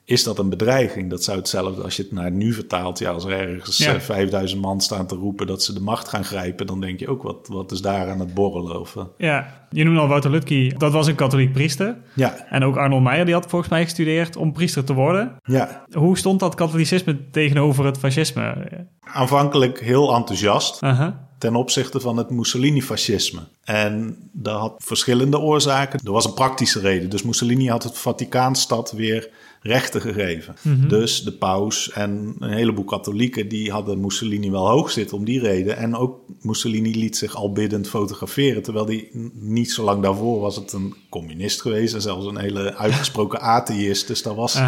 is 0.07 0.25
dat 0.25 0.39
een 0.39 0.49
bedreiging. 0.49 1.11
Dat 1.11 1.25
zou 1.25 1.39
hetzelfde 1.39 1.83
als 1.83 1.97
je 1.97 2.03
het 2.03 2.13
naar 2.13 2.31
nu 2.31 2.53
vertaalt. 2.53 2.99
Ja, 2.99 3.11
als 3.11 3.25
er 3.25 3.33
ergens 3.33 3.79
ja. 3.79 4.01
5000 4.01 4.61
eh, 4.61 4.67
man 4.67 4.81
staan 4.81 5.07
te 5.07 5.15
roepen 5.15 5.47
dat 5.47 5.63
ze 5.63 5.75
de 5.75 5.81
macht 5.81 6.09
gaan 6.09 6.25
grijpen, 6.25 6.67
dan 6.67 6.81
denk 6.81 7.01
je 7.01 7.09
ook 7.09 7.23
wat, 7.23 7.49
wat 7.49 7.73
is 7.73 7.81
daar 7.81 8.11
aan 8.11 8.21
het 8.21 8.35
borrelen? 8.35 8.81
Of, 8.81 8.95
uh... 8.95 9.03
Ja, 9.17 9.67
je 9.71 9.85
noemde 9.85 10.01
al 10.01 10.09
Wouter 10.09 10.31
Lutke, 10.31 10.75
dat 10.79 10.93
was 10.93 11.07
een 11.07 11.15
katholiek 11.15 11.53
priester. 11.53 11.97
Ja. 12.15 12.47
En 12.51 12.65
ook 12.65 12.77
Arnold 12.77 13.03
Meijer, 13.03 13.25
die 13.25 13.35
had 13.35 13.47
volgens 13.47 13.71
mij 13.71 13.85
gestudeerd 13.85 14.37
om 14.37 14.53
priester 14.53 14.85
te 14.85 14.95
worden. 14.95 15.37
Ja. 15.43 15.85
Hoe 15.93 16.19
stond 16.19 16.41
dat 16.41 16.55
katholicisme 16.55 17.31
tegenover 17.31 17.85
het 17.85 17.99
fascisme? 17.99 18.67
Aanvankelijk 19.01 19.81
heel 19.81 20.15
enthousiast. 20.15 20.83
Uh 20.83 20.99
-huh. 20.99 21.15
Ten 21.39 21.57
opzichte 21.57 22.01
van 22.01 22.17
het 22.17 22.31
Mussolini-fascisme. 22.31 23.41
En 23.65 24.17
dat 24.33 24.61
had 24.61 24.75
verschillende 24.79 25.39
oorzaken. 25.39 26.01
Er 26.05 26.13
was 26.13 26.25
een 26.25 26.35
praktische 26.35 26.81
reden. 26.81 27.11
Dus 27.11 27.23
Mussolini 27.23 27.69
had 27.69 27.83
het 27.83 27.99
Vaticaanstad 27.99 28.93
weer 28.93 29.31
rechten 29.63 30.01
gegeven. 30.01 30.55
Mhm. 30.63 30.89
Dus 30.89 31.23
de 31.23 31.33
paus 31.33 31.91
en 31.91 32.37
een 32.39 32.53
heleboel 32.53 32.85
katholieken... 32.85 33.49
die 33.49 33.71
hadden 33.71 34.01
Mussolini 34.01 34.51
wel 34.51 34.69
hoog 34.69 34.91
zitten 34.91 35.17
om 35.17 35.25
die 35.25 35.41
reden. 35.41 35.77
En 35.77 35.97
ook 35.97 36.21
Mussolini 36.41 36.99
liet 36.99 37.17
zich 37.17 37.35
al 37.35 37.53
biddend 37.53 37.89
fotograferen... 37.89 38.63
terwijl 38.63 38.87
hij 38.87 39.09
niet 39.33 39.73
zo 39.73 39.85
lang 39.85 40.03
daarvoor 40.03 40.41
was 40.41 40.57
het 40.57 40.73
een 40.73 40.95
communist 41.09 41.61
geweest... 41.61 41.95
en 41.95 42.03
zelfs 42.03 42.27
een 42.27 42.39
hele 42.39 42.75
uitgesproken 42.75 43.41
atheïst. 43.57 44.07
Dus 44.07 44.23
dat 44.23 44.35
was 44.37 44.59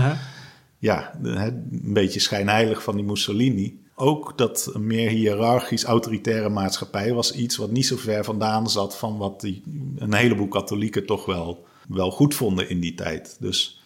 ja, 0.79 1.19
een 1.23 1.93
beetje 1.93 2.21
schijnheilig 2.21 2.83
van 2.83 2.97
die 2.97 3.05
Mussolini. 3.05 3.87
Ook 4.01 4.39
dat 4.39 4.71
een 4.73 4.87
meer 4.87 5.09
hiërarchisch 5.09 5.85
autoritaire 5.85 6.49
maatschappij 6.49 7.13
was 7.13 7.33
iets 7.33 7.57
wat 7.57 7.71
niet 7.71 7.87
zo 7.87 7.97
ver 7.97 8.25
vandaan 8.25 8.71
zat 8.71 8.97
van 8.97 9.17
wat 9.17 9.41
die, 9.41 9.63
een 9.97 10.15
heleboel 10.15 10.49
katholieken 10.49 11.07
toch 11.07 11.25
wel, 11.25 11.65
wel 11.89 12.11
goed 12.11 12.35
vonden 12.35 12.69
in 12.69 12.81
die 12.81 12.95
tijd. 12.95 13.37
Dus 13.41 13.83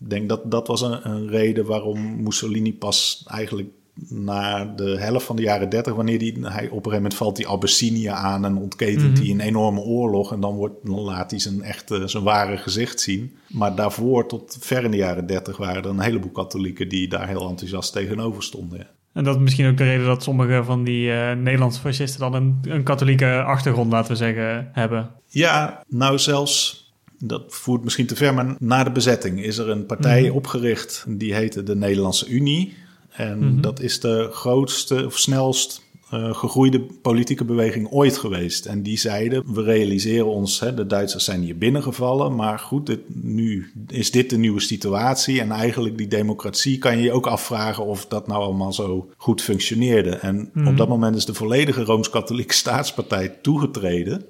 ik 0.00 0.10
denk 0.10 0.28
dat 0.28 0.50
dat 0.50 0.66
was 0.66 0.80
een, 0.80 1.08
een 1.10 1.28
reden 1.28 1.66
waarom 1.66 2.22
Mussolini 2.22 2.74
pas 2.74 3.24
eigenlijk 3.26 3.68
na 4.08 4.64
de 4.64 4.98
helft 4.98 5.26
van 5.26 5.36
de 5.36 5.42
jaren 5.42 5.68
30, 5.68 5.94
wanneer 5.94 6.18
die, 6.18 6.32
hij 6.32 6.42
op 6.42 6.52
een 6.52 6.68
gegeven 6.70 6.92
moment 6.92 7.14
valt 7.14 7.36
die 7.36 7.48
Abyssinie 7.48 8.10
aan 8.10 8.44
en 8.44 8.56
ontketent 8.56 9.18
hij 9.18 9.28
een 9.28 9.40
enorme 9.40 9.80
oorlog 9.80 10.32
en 10.32 10.40
dan, 10.40 10.54
wordt, 10.54 10.74
dan 10.84 11.00
laat 11.00 11.30
hij 11.30 11.40
zijn 11.40 11.62
echte, 11.62 12.08
zijn 12.08 12.22
ware 12.22 12.56
gezicht 12.56 13.00
zien. 13.00 13.36
Maar 13.48 13.74
daarvoor, 13.74 14.26
tot 14.26 14.56
ver 14.60 14.84
in 14.84 14.90
de 14.90 14.96
jaren 14.96 15.26
30, 15.26 15.56
waren 15.56 15.82
er 15.82 15.90
een 15.90 16.00
heleboel 16.00 16.30
katholieken 16.30 16.88
die 16.88 17.08
daar 17.08 17.28
heel 17.28 17.48
enthousiast 17.48 17.92
tegenover 17.92 18.42
stonden. 18.42 18.88
En 19.12 19.24
dat 19.24 19.34
is 19.34 19.42
misschien 19.42 19.70
ook 19.70 19.76
de 19.76 19.84
reden 19.84 20.06
dat 20.06 20.22
sommige 20.22 20.64
van 20.64 20.84
die 20.84 21.12
eh, 21.12 21.36
Nederlandse 21.36 21.80
fascisten 21.80 22.20
dan 22.20 22.34
een, 22.34 22.58
een 22.62 22.82
katholieke 22.82 23.42
achtergrond, 23.42 23.92
laten 23.92 24.10
we 24.10 24.16
zeggen, 24.16 24.68
hebben. 24.72 25.10
Ja, 25.26 25.82
nou 25.88 26.18
zelfs, 26.18 26.88
dat 27.18 27.42
voert 27.48 27.84
misschien 27.84 28.06
te 28.06 28.16
ver, 28.16 28.34
maar 28.34 28.54
na 28.58 28.84
de 28.84 28.90
bezetting 28.90 29.42
is 29.42 29.58
er 29.58 29.68
een 29.68 29.86
partij 29.86 30.28
opgericht 30.28 31.04
die 31.08 31.34
heette 31.34 31.62
de 31.62 31.76
Nederlandse 31.76 32.28
Unie. 32.28 32.76
En 33.10 33.60
dat 33.60 33.80
is 33.80 34.00
de 34.00 34.28
grootste 34.32 35.06
of 35.06 35.18
snelst 35.18 35.89
eh, 36.10 36.34
gegroeide 36.34 36.80
politieke 36.80 37.44
beweging 37.44 37.90
ooit 37.90 38.18
geweest. 38.18 38.66
En 38.66 38.82
die 38.82 38.98
zeiden, 38.98 39.54
we 39.54 39.62
realiseren 39.62 40.26
ons, 40.26 40.60
hè, 40.60 40.74
de 40.74 40.86
Duitsers 40.86 41.24
zijn 41.24 41.40
hier 41.40 41.58
binnengevallen, 41.58 42.34
maar 42.34 42.58
goed, 42.58 42.86
dit, 42.86 43.00
nu 43.06 43.72
is 43.88 44.10
dit 44.10 44.30
de 44.30 44.38
nieuwe 44.38 44.60
situatie. 44.60 45.40
En 45.40 45.50
eigenlijk 45.50 45.98
die 45.98 46.08
democratie 46.08 46.78
kan 46.78 46.96
je 46.96 47.02
je 47.02 47.12
ook 47.12 47.26
afvragen 47.26 47.84
of 47.84 48.06
dat 48.06 48.26
nou 48.26 48.42
allemaal 48.42 48.72
zo 48.72 49.10
goed 49.16 49.42
functioneerde. 49.42 50.10
En 50.10 50.50
op 50.66 50.76
dat 50.76 50.88
moment 50.88 51.16
is 51.16 51.24
de 51.24 51.34
volledige 51.34 51.84
Rooms-Katholieke 51.84 52.54
Staatspartij 52.54 53.28
toegetreden. 53.28 54.24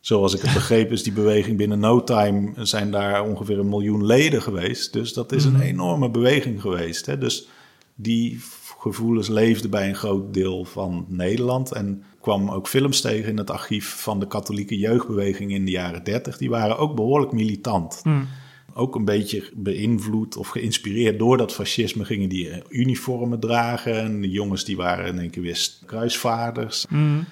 Zoals 0.00 0.34
ik 0.34 0.40
het 0.40 0.54
begreep 0.60 0.92
is 0.92 1.02
die 1.02 1.12
beweging 1.12 1.56
binnen 1.56 1.78
no 1.78 2.04
time 2.04 2.52
zijn 2.56 2.90
daar 2.90 3.24
ongeveer 3.24 3.58
een 3.58 3.68
miljoen 3.68 4.06
leden 4.06 4.42
geweest. 4.42 4.92
Dus 4.92 5.12
dat 5.12 5.32
is 5.32 5.44
een 5.44 5.60
enorme 5.60 6.10
beweging 6.10 6.60
geweest. 6.60 7.06
Hè? 7.06 7.18
Dus 7.18 7.48
die 7.94 8.40
gevoelens 8.78 9.28
leefden 9.28 9.70
bij 9.70 9.88
een 9.88 9.94
groot 9.94 10.34
deel 10.34 10.64
van 10.64 11.04
Nederland. 11.08 11.72
En 11.72 12.02
kwam 12.20 12.50
ook 12.50 12.68
films 12.68 13.00
tegen 13.00 13.30
in 13.30 13.38
het 13.38 13.50
archief 13.50 14.02
van 14.02 14.20
de 14.20 14.26
katholieke 14.26 14.78
jeugdbeweging 14.78 15.52
in 15.52 15.64
de 15.64 15.70
jaren 15.70 16.04
30. 16.04 16.38
Die 16.38 16.50
waren 16.50 16.78
ook 16.78 16.94
behoorlijk 16.94 17.32
militant. 17.32 18.02
Ook 18.74 18.94
een 18.94 19.04
beetje 19.04 19.42
beïnvloed 19.54 20.36
of 20.36 20.48
geïnspireerd 20.48 21.18
door 21.18 21.36
dat 21.36 21.52
fascisme 21.52 22.04
gingen 22.04 22.28
die 22.28 22.50
eh, 22.50 22.60
uniformen 22.68 23.40
dragen. 23.40 23.98
En 24.00 24.20
de 24.20 24.30
jongens 24.30 24.64
die 24.64 24.76
waren 24.76 25.06
in 25.06 25.18
één 25.18 25.30
keer 25.30 25.42
weer 25.42 25.68
kruisvaarders. 25.86 26.86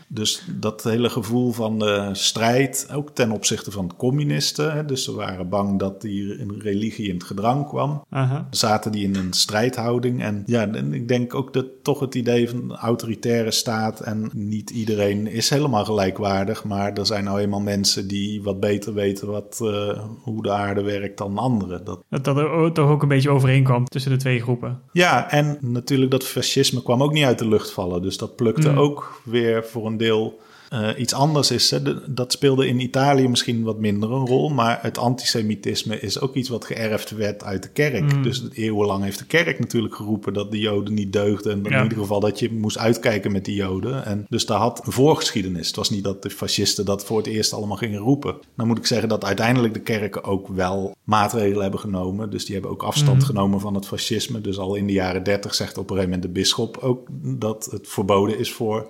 Dus 0.09 0.43
dat 0.61 0.85
hele 0.85 1.11
gevoel 1.11 1.53
van 1.53 1.79
de 1.79 2.11
strijd, 2.13 2.89
ook 2.93 3.11
ten 3.11 3.31
opzichte 3.31 3.71
van 3.71 3.93
communisten. 3.97 4.87
Dus 4.87 5.05
ze 5.05 5.13
waren 5.13 5.49
bang 5.49 5.79
dat 5.79 6.01
die 6.01 6.41
een 6.41 6.61
religie 6.61 7.09
in 7.09 7.15
het 7.15 7.25
gedrang 7.25 7.69
kwam. 7.69 8.05
Zaten 8.51 8.93
die 8.93 9.05
in 9.05 9.17
een 9.17 9.33
strijdhouding. 9.33 10.23
En 10.23 10.43
ja, 10.47 10.69
en 10.73 10.93
ik 10.95 11.09
denk 11.09 11.35
ook 11.35 11.53
dat 11.53 11.67
toch 11.83 12.01
het 12.01 12.15
idee 12.15 12.49
van 12.49 12.59
een 12.59 12.77
autoritaire 12.77 13.51
staat. 13.51 14.01
En 14.01 14.31
niet 14.35 14.71
iedereen 14.71 15.27
is 15.27 15.51
helemaal 15.51 15.85
gelijkwaardig. 15.85 16.65
Maar 16.65 16.93
er 16.93 17.07
zijn 17.07 17.25
nou 17.25 17.41
eenmaal 17.41 17.61
mensen 17.61 18.09
die 18.09 18.43
wat 18.43 18.61
beter 18.61 18.95
weten 18.95 19.29
wat, 19.29 19.59
eh, 19.63 20.05
hoe 20.23 20.43
de 20.43 20.51
aarde 20.51 20.83
werkt 20.83 21.19
dan 21.19 21.33
anderen. 21.39 21.85
Dat, 21.85 22.03
Dat 22.11 22.25
dat 22.25 22.37
er 22.37 22.49
ook- 22.49 22.75
toch 22.75 22.91
ook 22.91 23.03
een 23.03 23.09
beetje 23.09 23.31
overeenkwam 23.31 23.85
tussen 23.85 24.11
de 24.11 24.17
twee 24.17 24.41
groepen. 24.41 24.81
ja, 24.93 25.31
en 25.31 25.59
natuurlijk 25.61 26.11
dat 26.11 26.25
fascisme 26.25 26.83
kwam 26.83 27.03
ook 27.03 27.13
niet 27.13 27.25
uit 27.25 27.39
de 27.39 27.49
lucht 27.49 27.71
vallen. 27.71 28.03
Dus 28.03 28.17
dat 28.17 28.37
plukte 28.37 28.71
Mm. 28.71 28.79
ook 28.79 29.21
weer 29.25 29.65
voor 29.65 29.87
een 29.87 29.97
deel 29.97 30.39
eh, 30.69 30.89
iets 30.97 31.13
anders 31.13 31.51
is. 31.51 31.71
Hè. 31.71 31.83
De- 31.83 32.03
dat 32.07 32.33
speelde 32.33 32.67
in 32.69 32.81
Italië 32.81 33.29
misschien 33.29 33.63
wat 33.63 33.79
minder 33.79 34.11
een 34.13 34.27
rol. 34.27 34.49
Maar 34.49 34.79
het 34.83 34.99
antisemitisme 34.99 36.01
is 36.01 36.21
ook 36.21 36.35
iets 36.35 36.49
wat 36.49 36.65
geërfd 36.65 37.11
werd 37.11 37.45
uit 37.45 37.63
de 37.63 37.69
kerk. 37.69 38.13
Mm. 38.15 38.23
Dus 38.23 38.43
eeuwenlang 38.53 39.03
heeft 39.05 39.19
de 39.19 39.27
kerk 39.27 39.59
natuurlijk 39.59 39.95
geroepen 39.95 40.33
dat 40.33 40.51
de 40.51 40.59
Joden 40.59 40.95
niet 40.95 41.13
deugden. 41.13 41.53
En 41.53 41.71
Ja. 41.71 41.77
in 41.77 41.83
ieder 41.83 41.99
geval 41.99 42.21
dat 42.21 42.39
je 42.39 42.53
moest 42.53 42.79
uitkijken 42.79 43.33
met 43.33 43.45
die 43.45 43.55
Joden. 43.55 44.05
En 44.05 44.27
dus 44.29 44.47
daar 44.47 44.59
had 44.59 44.87
een 44.87 44.93
voorgeschiedenis. 44.93 45.67
Het 45.67 45.77
was 45.77 45.91
niet 45.91 46.05
dat 46.05 46.23
de 46.23 46.31
fascisten 46.31 46.85
dat 46.85 47.05
voor 47.05 47.17
het 47.19 47.27
eerst 47.27 47.53
allemaal 47.53 47.77
gingen 47.77 48.01
roepen. 48.01 48.37
Dan 48.57 48.67
moet 48.67 48.79
ik 48.79 48.87
zeggen 48.87 49.09
dat 49.09 49.25
uiteindelijk 49.25 49.75
de 49.75 49.81
kerken 49.81 50.25
ook 50.25 50.49
wel 50.49 50.95
maatregelen 51.05 51.63
hebben 51.63 51.81
genomen. 51.81 52.31
Dus 52.31 52.45
die 52.45 52.55
hebben 52.55 52.73
ook 52.73 52.83
afstand 52.83 53.25
genomen 53.25 53.61
van 53.61 53.75
het 53.75 53.87
fascisme. 53.87 54.41
Dus 54.41 54.59
al 54.59 54.75
in 54.75 54.87
de 54.87 54.93
jaren 54.93 55.23
dertig 55.23 55.55
zegt 55.55 55.79
op 55.79 55.91
een 55.91 55.97
gegeven 55.97 56.11
moment 56.11 56.23
de 56.35 56.41
bisschop 56.41 56.77
ook 56.77 57.07
dat 57.23 57.69
het 57.71 57.89
verboden 57.89 58.39
is 58.39 58.53
voor 58.53 58.87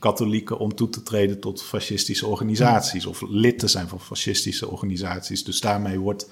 katholieken 0.00 0.58
om 0.58 0.74
toe 0.74 0.88
te 0.88 1.02
treden 1.02 1.40
tot 1.40 1.62
fascistische 1.62 2.26
organisaties 2.26 3.06
of 3.06 3.22
lid 3.28 3.58
te 3.58 3.68
zijn 3.68 3.88
van 3.88 4.00
fascistische 4.00 4.68
organisaties. 4.68 5.44
Dus 5.44 5.60
daarmee 5.60 5.98
wordt 5.98 6.30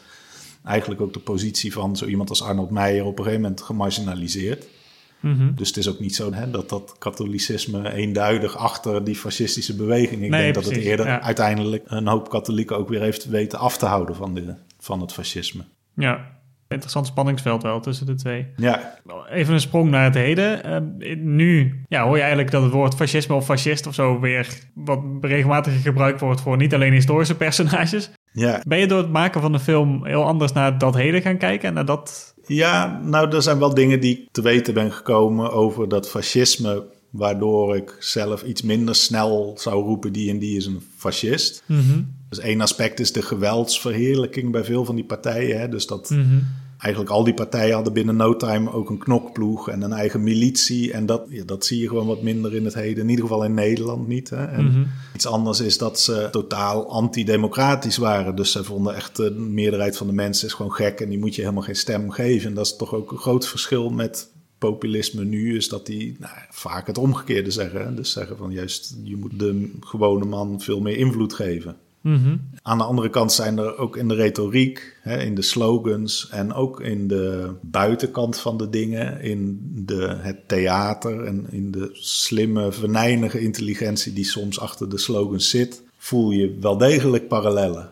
eigenlijk 0.64 1.00
ook 1.00 1.12
de 1.12 1.18
positie 1.18 1.72
van 1.72 1.96
zo 1.96 2.06
iemand 2.06 2.28
als 2.28 2.42
Arnold 2.42 2.70
Meijer 2.70 3.04
op 3.04 3.18
een 3.18 3.24
gegeven 3.24 3.42
moment 3.42 3.62
gemarginaliseerd. 3.62 4.66
Mhm. 5.20 5.54
Dus 5.54 5.68
het 5.68 5.76
is 5.76 5.88
ook 5.88 6.00
niet 6.00 6.14
zo 6.14 6.32
hè, 6.32 6.50
dat 6.50 6.68
dat 6.68 6.96
katholicisme 6.98 7.92
eenduidig 7.92 8.56
achter 8.56 9.04
die 9.04 9.16
fascistische 9.16 9.76
beweging. 9.76 10.22
Ik 10.22 10.30
Nee, 10.30 10.42
denk 10.42 10.54
dat 10.54 10.64
het 10.64 10.76
eerder 10.76 11.06
ja. 11.06 11.20
uiteindelijk 11.20 11.84
een 11.86 12.06
hoop 12.06 12.30
katholieken 12.30 12.76
ook 12.76 12.88
weer 12.88 13.00
heeft 13.00 13.28
weten 13.28 13.58
af 13.58 13.78
te 13.78 13.86
houden 13.86 14.14
van, 14.16 14.34
de, 14.34 14.54
van 14.78 15.00
het 15.00 15.12
fascisme. 15.12 15.64
Ja, 15.94 16.37
interessant 16.68 17.06
spanningsveld 17.06 17.62
wel 17.62 17.80
tussen 17.80 18.06
de 18.06 18.14
twee. 18.14 18.46
Ja, 18.56 18.98
Even 19.30 19.54
een 19.54 19.60
sprong 19.60 19.90
naar 19.90 20.04
het 20.04 20.14
heden. 20.14 20.64
Eh, 20.64 21.16
nu 21.16 21.82
ja, 21.88 22.02
hoor 22.04 22.14
je 22.14 22.20
eigenlijk 22.20 22.50
dat 22.50 22.62
het 22.62 22.72
woord 22.72 22.94
fascisme 22.94 23.34
of 23.34 23.44
fascist 23.44 23.86
of 23.86 23.94
zo 23.94 24.20
weer 24.20 24.58
wat 24.74 25.00
regelmatig 25.20 25.82
gebruikt 25.82 26.20
wordt 26.20 26.40
voor 26.40 26.56
niet 26.56 26.74
alleen 26.74 26.92
historische 26.92 27.36
personages. 27.36 28.10
ja. 28.32 28.62
Ben 28.66 28.78
je 28.78 28.86
door 28.86 28.98
het 28.98 29.10
maken 29.10 29.40
van 29.40 29.52
de 29.52 29.58
film 29.58 30.06
heel 30.06 30.24
anders 30.24 30.52
naar 30.52 30.78
dat 30.78 30.94
heden 30.94 31.22
gaan 31.22 31.38
kijken 31.38 31.68
en 31.68 31.74
naar 31.74 31.84
dat... 31.84 32.34
Ja, 32.46 33.00
nou, 33.02 33.34
er 33.34 33.42
zijn 33.42 33.58
wel 33.58 33.74
dingen 33.74 34.00
die 34.00 34.18
ik 34.18 34.28
te 34.30 34.42
weten 34.42 34.74
ben 34.74 34.92
gekomen 34.92 35.52
over 35.52 35.88
dat 35.88 36.10
fascisme, 36.10 36.84
waardoor 37.10 37.76
ik 37.76 37.96
zelf 37.98 38.42
iets 38.42 38.62
minder 38.62 38.94
snel 38.94 39.54
zou 39.58 39.84
roepen 39.84 40.12
die 40.12 40.30
en 40.30 40.38
die 40.38 40.56
is 40.56 40.66
een 40.66 40.82
fascist. 40.96 41.62
Dus 42.28 42.38
één 42.38 42.60
aspect 42.60 43.00
is 43.00 43.12
de 43.12 43.22
geweldsverheerlijking 43.22 44.52
bij 44.52 44.64
veel 44.64 44.84
van 44.84 44.94
die 44.94 45.04
partijen. 45.04 45.60
Hè? 45.60 45.68
Dus 45.68 45.86
dat 45.86 46.14
eigenlijk 46.78 47.12
al 47.12 47.24
die 47.24 47.34
partijen 47.34 47.74
hadden 47.74 47.92
binnen 47.92 48.16
no 48.16 48.36
time 48.36 48.72
ook 48.72 48.90
een 48.90 48.98
knokploeg 48.98 49.68
en 49.68 49.82
een 49.82 49.92
eigen 49.92 50.22
militie. 50.22 50.92
En 50.92 51.06
dat, 51.06 51.22
ja, 51.28 51.44
dat 51.44 51.64
zie 51.64 51.80
je 51.80 51.88
gewoon 51.88 52.06
wat 52.06 52.22
minder 52.22 52.54
in 52.54 52.64
het 52.64 52.74
heden, 52.74 53.02
in 53.02 53.08
ieder 53.08 53.24
geval 53.24 53.44
in 53.44 53.54
Nederland 53.54 54.08
niet. 54.08 54.30
Hè? 54.30 54.44
En 54.44 54.90
iets 55.14 55.26
anders 55.26 55.60
is 55.60 55.78
dat 55.78 56.00
ze 56.00 56.28
totaal 56.30 56.90
antidemocratisch 56.90 57.96
waren. 57.96 58.36
Dus 58.36 58.52
ze 58.52 58.64
vonden 58.64 58.94
echt 58.94 59.16
de 59.16 59.30
meerderheid 59.30 59.96
van 59.96 60.06
de 60.06 60.12
mensen 60.12 60.46
is 60.46 60.52
gewoon 60.52 60.72
gek 60.72 61.00
en 61.00 61.08
die 61.08 61.18
moet 61.18 61.34
je 61.34 61.40
helemaal 61.40 61.62
geen 61.62 61.76
stem 61.76 62.10
geven. 62.10 62.48
En 62.48 62.54
dat 62.54 62.66
is 62.66 62.76
toch 62.76 62.94
ook 62.94 63.12
een 63.12 63.18
groot 63.18 63.48
verschil 63.48 63.90
met 63.90 64.30
populisme 64.58 65.24
nu 65.24 65.56
is 65.56 65.68
dat 65.68 65.86
die 65.86 66.16
nou, 66.18 66.34
vaak 66.50 66.86
het 66.86 66.98
omgekeerde 66.98 67.50
zeggen. 67.50 67.96
Dus 67.96 68.12
zeggen 68.12 68.36
van 68.36 68.52
juist, 68.52 68.96
je 69.02 69.16
moet 69.16 69.38
de 69.38 69.70
gewone 69.80 70.24
man 70.24 70.60
veel 70.60 70.80
meer 70.80 70.96
invloed 70.96 71.34
geven. 71.34 71.76
Aan 72.62 72.78
de 72.78 72.84
andere 72.84 73.10
kant 73.10 73.32
zijn 73.32 73.58
er 73.58 73.78
ook 73.78 73.96
in 73.96 74.08
de 74.08 74.14
retoriek, 74.14 74.96
hè, 75.02 75.22
in 75.22 75.34
de 75.34 75.42
slogans 75.42 76.28
en 76.30 76.52
ook 76.52 76.80
in 76.80 77.08
de 77.08 77.54
buitenkant 77.62 78.38
van 78.38 78.56
de 78.56 78.68
dingen, 78.68 79.20
in 79.20 79.60
de, 79.74 80.16
het 80.20 80.48
theater 80.48 81.24
en 81.24 81.46
in 81.50 81.70
de 81.70 81.88
slimme, 81.92 82.72
venijnige 82.72 83.40
intelligentie 83.40 84.12
die 84.12 84.24
soms 84.24 84.60
achter 84.60 84.88
de 84.88 84.98
slogans 84.98 85.50
zit, 85.50 85.82
voel 85.96 86.30
je 86.30 86.56
wel 86.60 86.78
degelijk 86.78 87.28
parallellen. 87.28 87.88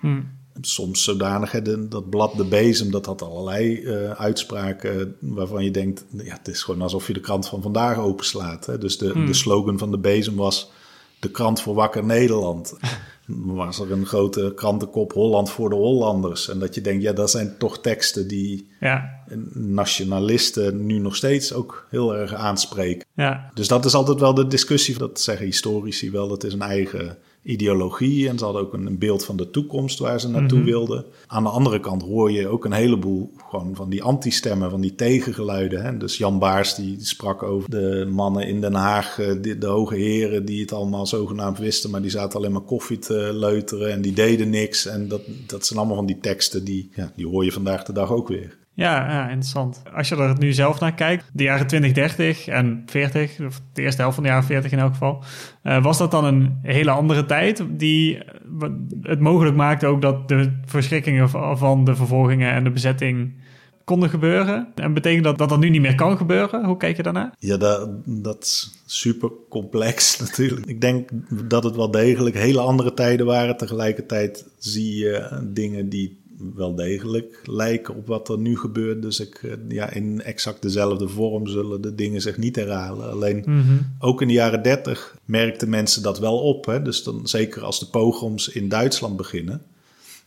Soms 0.60 1.04
zodanig, 1.04 1.62
dat 1.88 2.10
blad 2.10 2.36
De 2.36 2.44
Bezem, 2.44 2.90
dat 2.90 3.06
had 3.06 3.22
allerlei 3.22 3.82
eh, 3.82 4.10
uitspraken 4.10 5.16
waarvan 5.20 5.64
je 5.64 5.70
denkt, 5.70 6.04
ja, 6.10 6.36
het 6.36 6.48
is 6.48 6.62
gewoon 6.62 6.82
alsof 6.82 7.06
je 7.06 7.12
de 7.12 7.20
krant 7.20 7.48
van 7.48 7.62
vandaag 7.62 7.98
openslaat. 7.98 8.66
Hè. 8.66 8.78
Dus 8.78 8.98
de, 8.98 9.24
de 9.26 9.34
slogan 9.34 9.78
van 9.78 9.90
De 9.90 9.98
Bezem 9.98 10.36
was 10.36 10.70
de 11.18 11.30
krant 11.30 11.60
voor 11.60 11.74
wakker 11.74 12.04
Nederland. 12.04 12.74
was 13.26 13.80
er 13.80 13.92
een 13.92 14.06
grote 14.06 14.52
krantenkop 14.54 15.12
Holland 15.12 15.50
voor 15.50 15.68
de 15.68 15.74
Hollanders. 15.74 16.48
En 16.48 16.58
dat 16.58 16.74
je 16.74 16.80
denkt, 16.80 17.02
ja, 17.02 17.12
dat 17.12 17.30
zijn 17.30 17.54
toch 17.58 17.80
teksten 17.80 18.28
die 18.28 18.68
ja. 18.80 19.22
nationalisten 19.54 20.86
nu 20.86 20.98
nog 20.98 21.16
steeds 21.16 21.52
ook 21.52 21.86
heel 21.90 22.16
erg 22.16 22.34
aanspreken. 22.34 23.06
Ja. 23.14 23.50
Dus 23.54 23.68
dat 23.68 23.84
is 23.84 23.94
altijd 23.94 24.20
wel 24.20 24.34
de 24.34 24.46
discussie, 24.46 24.98
dat 24.98 25.20
zeggen 25.20 25.46
historici 25.46 26.10
wel, 26.10 26.28
dat 26.28 26.44
is 26.44 26.52
een 26.52 26.62
eigen 26.62 27.18
ideologie 27.46 28.28
en 28.28 28.38
ze 28.38 28.44
hadden 28.44 28.62
ook 28.62 28.72
een 28.72 28.98
beeld 28.98 29.24
van 29.24 29.36
de 29.36 29.50
toekomst 29.50 29.98
waar 29.98 30.20
ze 30.20 30.28
naartoe 30.28 30.58
mhm. 30.58 30.66
wilden. 30.66 31.04
Aan 31.26 31.42
de 31.42 31.48
andere 31.48 31.80
kant 31.80 32.02
hoor 32.02 32.30
je 32.30 32.48
ook 32.48 32.64
een 32.64 32.72
heleboel 32.72 33.30
gewoon 33.50 33.74
van 33.74 33.90
die 33.90 34.02
anti-stemmen, 34.02 34.70
van 34.70 34.80
die 34.80 34.94
tegengeluiden. 34.94 35.84
Hè? 35.84 35.96
Dus 35.96 36.16
Jan 36.16 36.38
Baars 36.38 36.74
die 36.74 36.96
sprak 37.00 37.42
over 37.42 37.70
de 37.70 38.08
mannen 38.10 38.46
in 38.48 38.60
Den 38.60 38.74
Haag, 38.74 39.18
eh, 39.18 39.32
de, 39.40 39.58
de, 39.58 39.66
hoge 39.66 39.94
heren 39.94 40.44
die 40.44 40.60
het 40.60 40.72
allemaal 40.72 41.06
zogenaamd 41.06 41.58
wisten, 41.58 41.90
maar 41.90 42.02
die 42.02 42.10
zaten 42.10 42.38
alleen 42.38 42.52
maar 42.52 42.60
koffie 42.60 42.98
te 42.98 43.30
leuteren 43.32 43.92
en 43.92 44.02
die 44.02 44.12
deden 44.12 44.50
niks. 44.50 44.86
En 44.86 45.08
dat, 45.08 45.22
dat 45.46 45.66
zijn 45.66 45.78
allemaal 45.78 45.96
van 45.96 46.06
die 46.06 46.20
teksten 46.20 46.64
die, 46.64 46.90
ja, 46.94 47.12
die 47.16 47.26
hoor 47.26 47.44
je 47.44 47.52
vandaag 47.52 47.84
de 47.84 47.92
dag 47.92 48.10
ook 48.10 48.28
weer. 48.28 48.56
Ja, 48.76 49.10
ja, 49.10 49.28
interessant. 49.28 49.82
Als 49.94 50.08
je 50.08 50.16
er 50.16 50.38
nu 50.38 50.52
zelf 50.52 50.80
naar 50.80 50.94
kijkt, 50.94 51.30
de 51.32 51.42
jaren 51.42 51.66
20, 51.66 51.92
30 51.92 52.46
en 52.46 52.82
40, 52.86 53.40
of 53.40 53.60
de 53.72 53.82
eerste 53.82 54.00
helft 54.00 54.14
van 54.14 54.24
de 54.24 54.30
jaren 54.30 54.46
40 54.46 54.72
in 54.72 54.78
elk 54.78 54.92
geval, 54.92 55.24
uh, 55.62 55.82
was 55.82 55.98
dat 55.98 56.10
dan 56.10 56.24
een 56.24 56.58
hele 56.62 56.90
andere 56.90 57.26
tijd 57.26 57.64
die 57.68 58.18
het 59.02 59.20
mogelijk 59.20 59.56
maakte 59.56 59.86
ook 59.86 60.02
dat 60.02 60.28
de 60.28 60.60
verschrikkingen 60.64 61.30
van 61.58 61.84
de 61.84 61.96
vervolgingen 61.96 62.52
en 62.52 62.64
de 62.64 62.70
bezetting 62.70 63.34
konden 63.84 64.08
gebeuren? 64.08 64.68
En 64.74 64.94
betekent 64.94 65.24
dat 65.24 65.38
dat 65.38 65.48
dat 65.48 65.58
nu 65.58 65.68
niet 65.68 65.80
meer 65.80 65.94
kan 65.94 66.16
gebeuren? 66.16 66.64
Hoe 66.64 66.76
kijk 66.76 66.96
je 66.96 67.02
daarnaar? 67.02 67.34
Ja, 67.38 67.56
dat, 67.56 67.88
dat 68.04 68.42
is 68.42 68.82
super 68.86 69.30
complex 69.48 70.18
natuurlijk. 70.26 70.66
Ik 70.66 70.80
denk 70.80 71.08
dat 71.48 71.64
het 71.64 71.76
wel 71.76 71.90
degelijk 71.90 72.36
hele 72.36 72.60
andere 72.60 72.94
tijden 72.94 73.26
waren. 73.26 73.56
Tegelijkertijd 73.56 74.46
zie 74.58 74.96
je 74.96 75.40
dingen 75.52 75.88
die 75.88 76.24
wel 76.54 76.74
degelijk 76.74 77.40
lijken 77.44 77.94
op 77.94 78.06
wat 78.06 78.28
er 78.28 78.38
nu 78.38 78.56
gebeurt. 78.56 79.02
Dus 79.02 79.20
ik, 79.20 79.34
eh, 79.42 79.52
ja, 79.68 79.90
in 79.90 80.22
exact 80.22 80.62
dezelfde 80.62 81.08
vorm 81.08 81.46
zullen 81.46 81.80
de 81.80 81.94
dingen 81.94 82.20
zich 82.20 82.36
niet 82.36 82.56
herhalen. 82.56 83.10
Alleen 83.10 83.42
mhm. 83.46 83.76
ook 83.98 84.22
in 84.22 84.28
de 84.28 84.34
jaren 84.34 84.62
dertig 84.62 85.16
merkten 85.24 85.68
mensen 85.68 86.02
dat 86.02 86.18
wel 86.18 86.38
op. 86.38 86.66
Hè? 86.66 86.82
Dus 86.82 87.02
dan, 87.02 87.28
zeker 87.28 87.62
als 87.62 87.78
de 87.78 87.86
pogroms 87.86 88.48
in 88.48 88.68
Duitsland 88.68 89.16
beginnen 89.16 89.62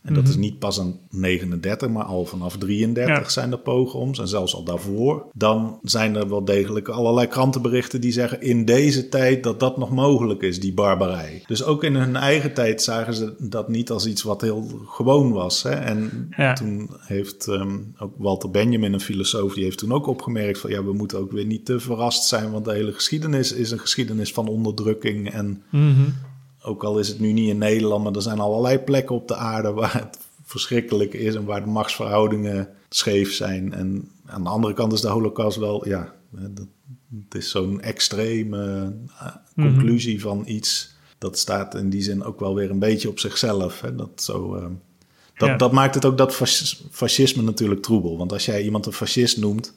en 0.02 0.14
dat 0.14 0.28
is 0.28 0.30
mhm. 0.30 0.40
niet 0.40 0.58
pas 0.58 0.78
een 0.78 0.98
39, 1.10 1.88
maar 1.88 2.04
al 2.04 2.24
vanaf 2.24 2.56
33 2.56 3.30
zijn 3.30 3.52
er 3.52 3.58
pogroms. 3.58 4.18
En 4.18 4.28
zelfs 4.28 4.54
al 4.54 4.64
daarvoor. 4.64 5.26
Dan 5.32 5.78
zijn 5.82 6.16
er 6.16 6.28
wel 6.28 6.44
degelijk 6.44 6.88
allerlei 6.88 7.26
krantenberichten 7.26 8.00
die 8.00 8.12
zeggen 8.12 8.40
in 8.40 8.64
deze 8.64 9.08
tijd 9.08 9.42
dat 9.42 9.60
dat 9.60 9.76
nog 9.76 9.90
mogelijk 9.90 10.42
is, 10.42 10.60
die 10.60 10.74
barbarij. 10.74 11.42
Dus 11.46 11.64
ook 11.64 11.84
in 11.84 11.94
hun 11.94 12.16
eigen 12.16 12.54
tijd 12.54 12.82
zagen 12.82 13.14
ze 13.14 13.34
dat 13.38 13.68
niet 13.68 13.90
als 13.90 14.06
iets 14.06 14.22
wat 14.22 14.40
heel 14.40 14.66
gewoon 14.86 15.32
was. 15.32 15.62
Hè? 15.62 15.70
En 15.70 16.28
toen 16.54 16.90
heeft 16.98 17.48
ehm, 17.48 17.78
ook 17.98 18.12
Walter 18.16 18.50
Benjamin, 18.50 18.92
een 18.92 19.00
filosoof, 19.00 19.54
die 19.54 19.64
heeft 19.64 19.78
toen 19.78 19.92
ook 19.92 20.06
opgemerkt 20.06 20.58
van 20.58 20.70
ja, 20.70 20.84
we 20.84 20.92
moeten 20.92 21.18
ook 21.18 21.32
weer 21.32 21.46
niet 21.46 21.64
te 21.64 21.80
verrast 21.80 22.24
zijn, 22.24 22.50
want 22.50 22.64
de 22.64 22.72
hele 22.72 22.92
geschiedenis 22.92 23.52
is 23.52 23.70
een 23.70 23.78
geschiedenis 23.78 24.32
van 24.32 24.48
onderdrukking 24.48 25.30
en 25.30 25.62
mhm. 25.70 26.02
Ook 26.62 26.84
al 26.84 26.98
is 26.98 27.08
het 27.08 27.20
nu 27.20 27.32
niet 27.32 27.48
in 27.48 27.58
Nederland, 27.58 28.04
maar 28.04 28.12
er 28.14 28.22
zijn 28.22 28.40
allerlei 28.40 28.78
plekken 28.78 29.14
op 29.14 29.28
de 29.28 29.36
aarde 29.36 29.72
waar 29.72 29.94
het 29.94 30.18
verschrikkelijk 30.44 31.14
is 31.14 31.34
en 31.34 31.44
waar 31.44 31.64
de 31.64 31.70
machtsverhoudingen 31.70 32.68
scheef 32.88 33.32
zijn. 33.32 33.72
En 33.72 34.10
aan 34.26 34.42
de 34.42 34.48
andere 34.48 34.74
kant 34.74 34.92
is 34.92 35.00
de 35.00 35.08
Holocaust 35.08 35.58
wel, 35.58 35.88
ja, 35.88 36.12
het 37.24 37.34
is 37.34 37.50
zo'n 37.50 37.80
extreme 37.80 38.92
eh, 39.18 39.26
conclusie 39.54 40.14
mhm. 40.14 40.22
van 40.22 40.42
iets. 40.46 40.94
Dat 41.18 41.38
staat 41.38 41.74
in 41.74 41.90
die 41.90 42.02
zin 42.02 42.24
ook 42.24 42.40
wel 42.40 42.54
weer 42.54 42.70
een 42.70 42.78
beetje 42.78 43.08
op 43.08 43.18
zichzelf. 43.18 43.80
Hè? 43.80 43.94
Dat, 43.94 44.22
zo, 44.22 44.56
uh, 44.56 44.66
dat, 45.36 45.58
dat 45.58 45.72
maakt 45.72 45.94
het 45.94 46.04
ook 46.04 46.18
dat 46.18 46.34
fascisme 46.90 47.42
natuurlijk 47.42 47.82
troebel. 47.82 48.18
Want 48.18 48.32
als 48.32 48.44
jij 48.44 48.62
iemand 48.62 48.86
een 48.86 48.92
fascist 48.92 49.36
noemt, 49.36 49.72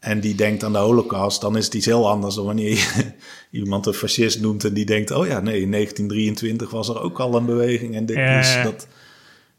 en 0.00 0.20
die 0.20 0.34
denkt 0.34 0.64
aan 0.64 0.72
de 0.72 0.78
holocaust, 0.78 1.40
dan 1.40 1.56
is 1.56 1.64
het 1.64 1.74
iets 1.74 1.86
heel 1.86 2.08
anders 2.08 2.34
dan 2.34 2.44
wanneer 2.44 2.70
je 2.70 3.12
iemand 3.60 3.86
een 3.86 3.92
fascist 3.92 4.40
noemt 4.40 4.64
en 4.64 4.74
die 4.74 4.84
denkt, 4.84 5.10
oh 5.10 5.26
ja, 5.26 5.40
nee, 5.40 5.60
in 5.60 5.70
1923 5.70 6.70
was 6.70 6.88
er 6.88 7.00
ook 7.00 7.20
al 7.20 7.34
een 7.34 7.46
beweging 7.46 7.94
en 7.94 8.06
dit 8.06 8.16
is, 8.16 8.58
dat, 8.62 8.88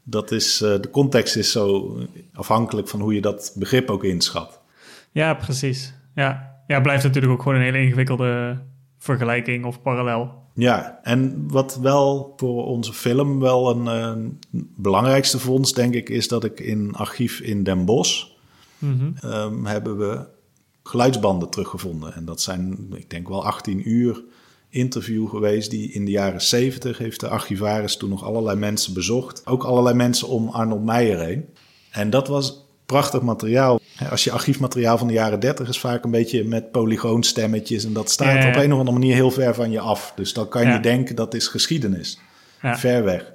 dat 0.02 0.30
is, 0.30 0.62
uh, 0.62 0.68
de 0.80 0.90
context 0.90 1.36
is 1.36 1.52
zo 1.52 1.96
afhankelijk 2.34 2.88
van 2.88 3.00
hoe 3.00 3.14
je 3.14 3.20
dat 3.20 3.52
begrip 3.56 3.90
ook 3.90 4.04
inschat. 4.04 4.60
Ja, 5.10 5.34
precies. 5.34 5.94
Ja, 6.14 6.56
ja 6.66 6.80
blijft 6.80 7.04
natuurlijk 7.04 7.32
ook 7.32 7.42
gewoon 7.42 7.58
een 7.58 7.64
hele 7.64 7.82
ingewikkelde 7.82 8.58
vergelijking 8.98 9.64
of 9.64 9.82
parallel. 9.82 10.40
Ja, 10.54 10.98
en 11.02 11.44
wat 11.48 11.78
wel 11.82 12.32
voor 12.36 12.66
onze 12.66 12.92
film 12.92 13.40
wel 13.40 13.86
een 13.86 14.38
belangrijkste 14.76 15.38
vondst, 15.38 15.74
denk 15.74 15.94
ik, 15.94 16.08
is 16.08 16.28
dat 16.28 16.44
ik 16.44 16.60
in 16.60 16.94
archief 16.94 17.40
in 17.40 17.62
Den 17.62 17.84
Bosch 17.84 18.30
mm 18.82 19.66
hebben 19.66 19.98
we 19.98 20.26
geluidsbanden 20.82 21.48
teruggevonden. 21.48 22.14
En 22.14 22.24
dat 22.24 22.40
zijn, 22.40 22.86
ik 22.94 23.10
denk 23.10 23.28
wel 23.28 23.44
18 23.44 23.90
uur 23.90 24.22
interview 24.68 25.28
geweest 25.28 25.70
die 25.70 25.92
in 25.92 26.04
de 26.04 26.10
jaren 26.10 26.42
70 26.42 26.98
heeft 26.98 27.20
de 27.20 27.28
archivaris 27.28 27.96
toen 27.96 28.10
nog 28.10 28.24
allerlei 28.24 28.58
mensen 28.58 28.94
bezocht. 28.94 29.46
Ook 29.46 29.64
allerlei 29.64 29.96
mensen 29.96 30.28
om 30.28 30.48
Arnold 30.48 30.84
Meijer 30.84 31.20
heen. 31.20 31.48
En 31.90 32.10
dat 32.10 32.28
was 32.28 32.64
prachtig 32.86 33.22
materiaal. 33.22 33.80
Als 34.10 34.24
je 34.24 34.30
archiefmateriaal 34.30 34.98
van 34.98 35.06
de 35.06 35.12
jaren 35.12 35.40
30 35.40 35.68
is 35.68 35.80
vaak 35.80 36.04
een 36.04 36.10
beetje 36.10 36.44
met 36.44 36.70
polygoonstemmetjes 36.70 37.84
en 37.84 37.92
dat 37.92 38.10
staat 38.10 38.46
op 38.46 38.62
een 38.62 38.72
of 38.72 38.78
andere 38.78 38.98
manier 38.98 39.14
heel 39.14 39.30
ver 39.30 39.54
van 39.54 39.70
je 39.70 39.80
af. 39.80 40.12
Dus 40.16 40.32
dan 40.32 40.48
kan 40.48 40.72
je 40.72 40.80
denken 40.80 41.16
dat 41.16 41.34
is 41.34 41.46
geschiedenis. 41.46 42.18
Ver 42.60 43.04
weg. 43.04 43.32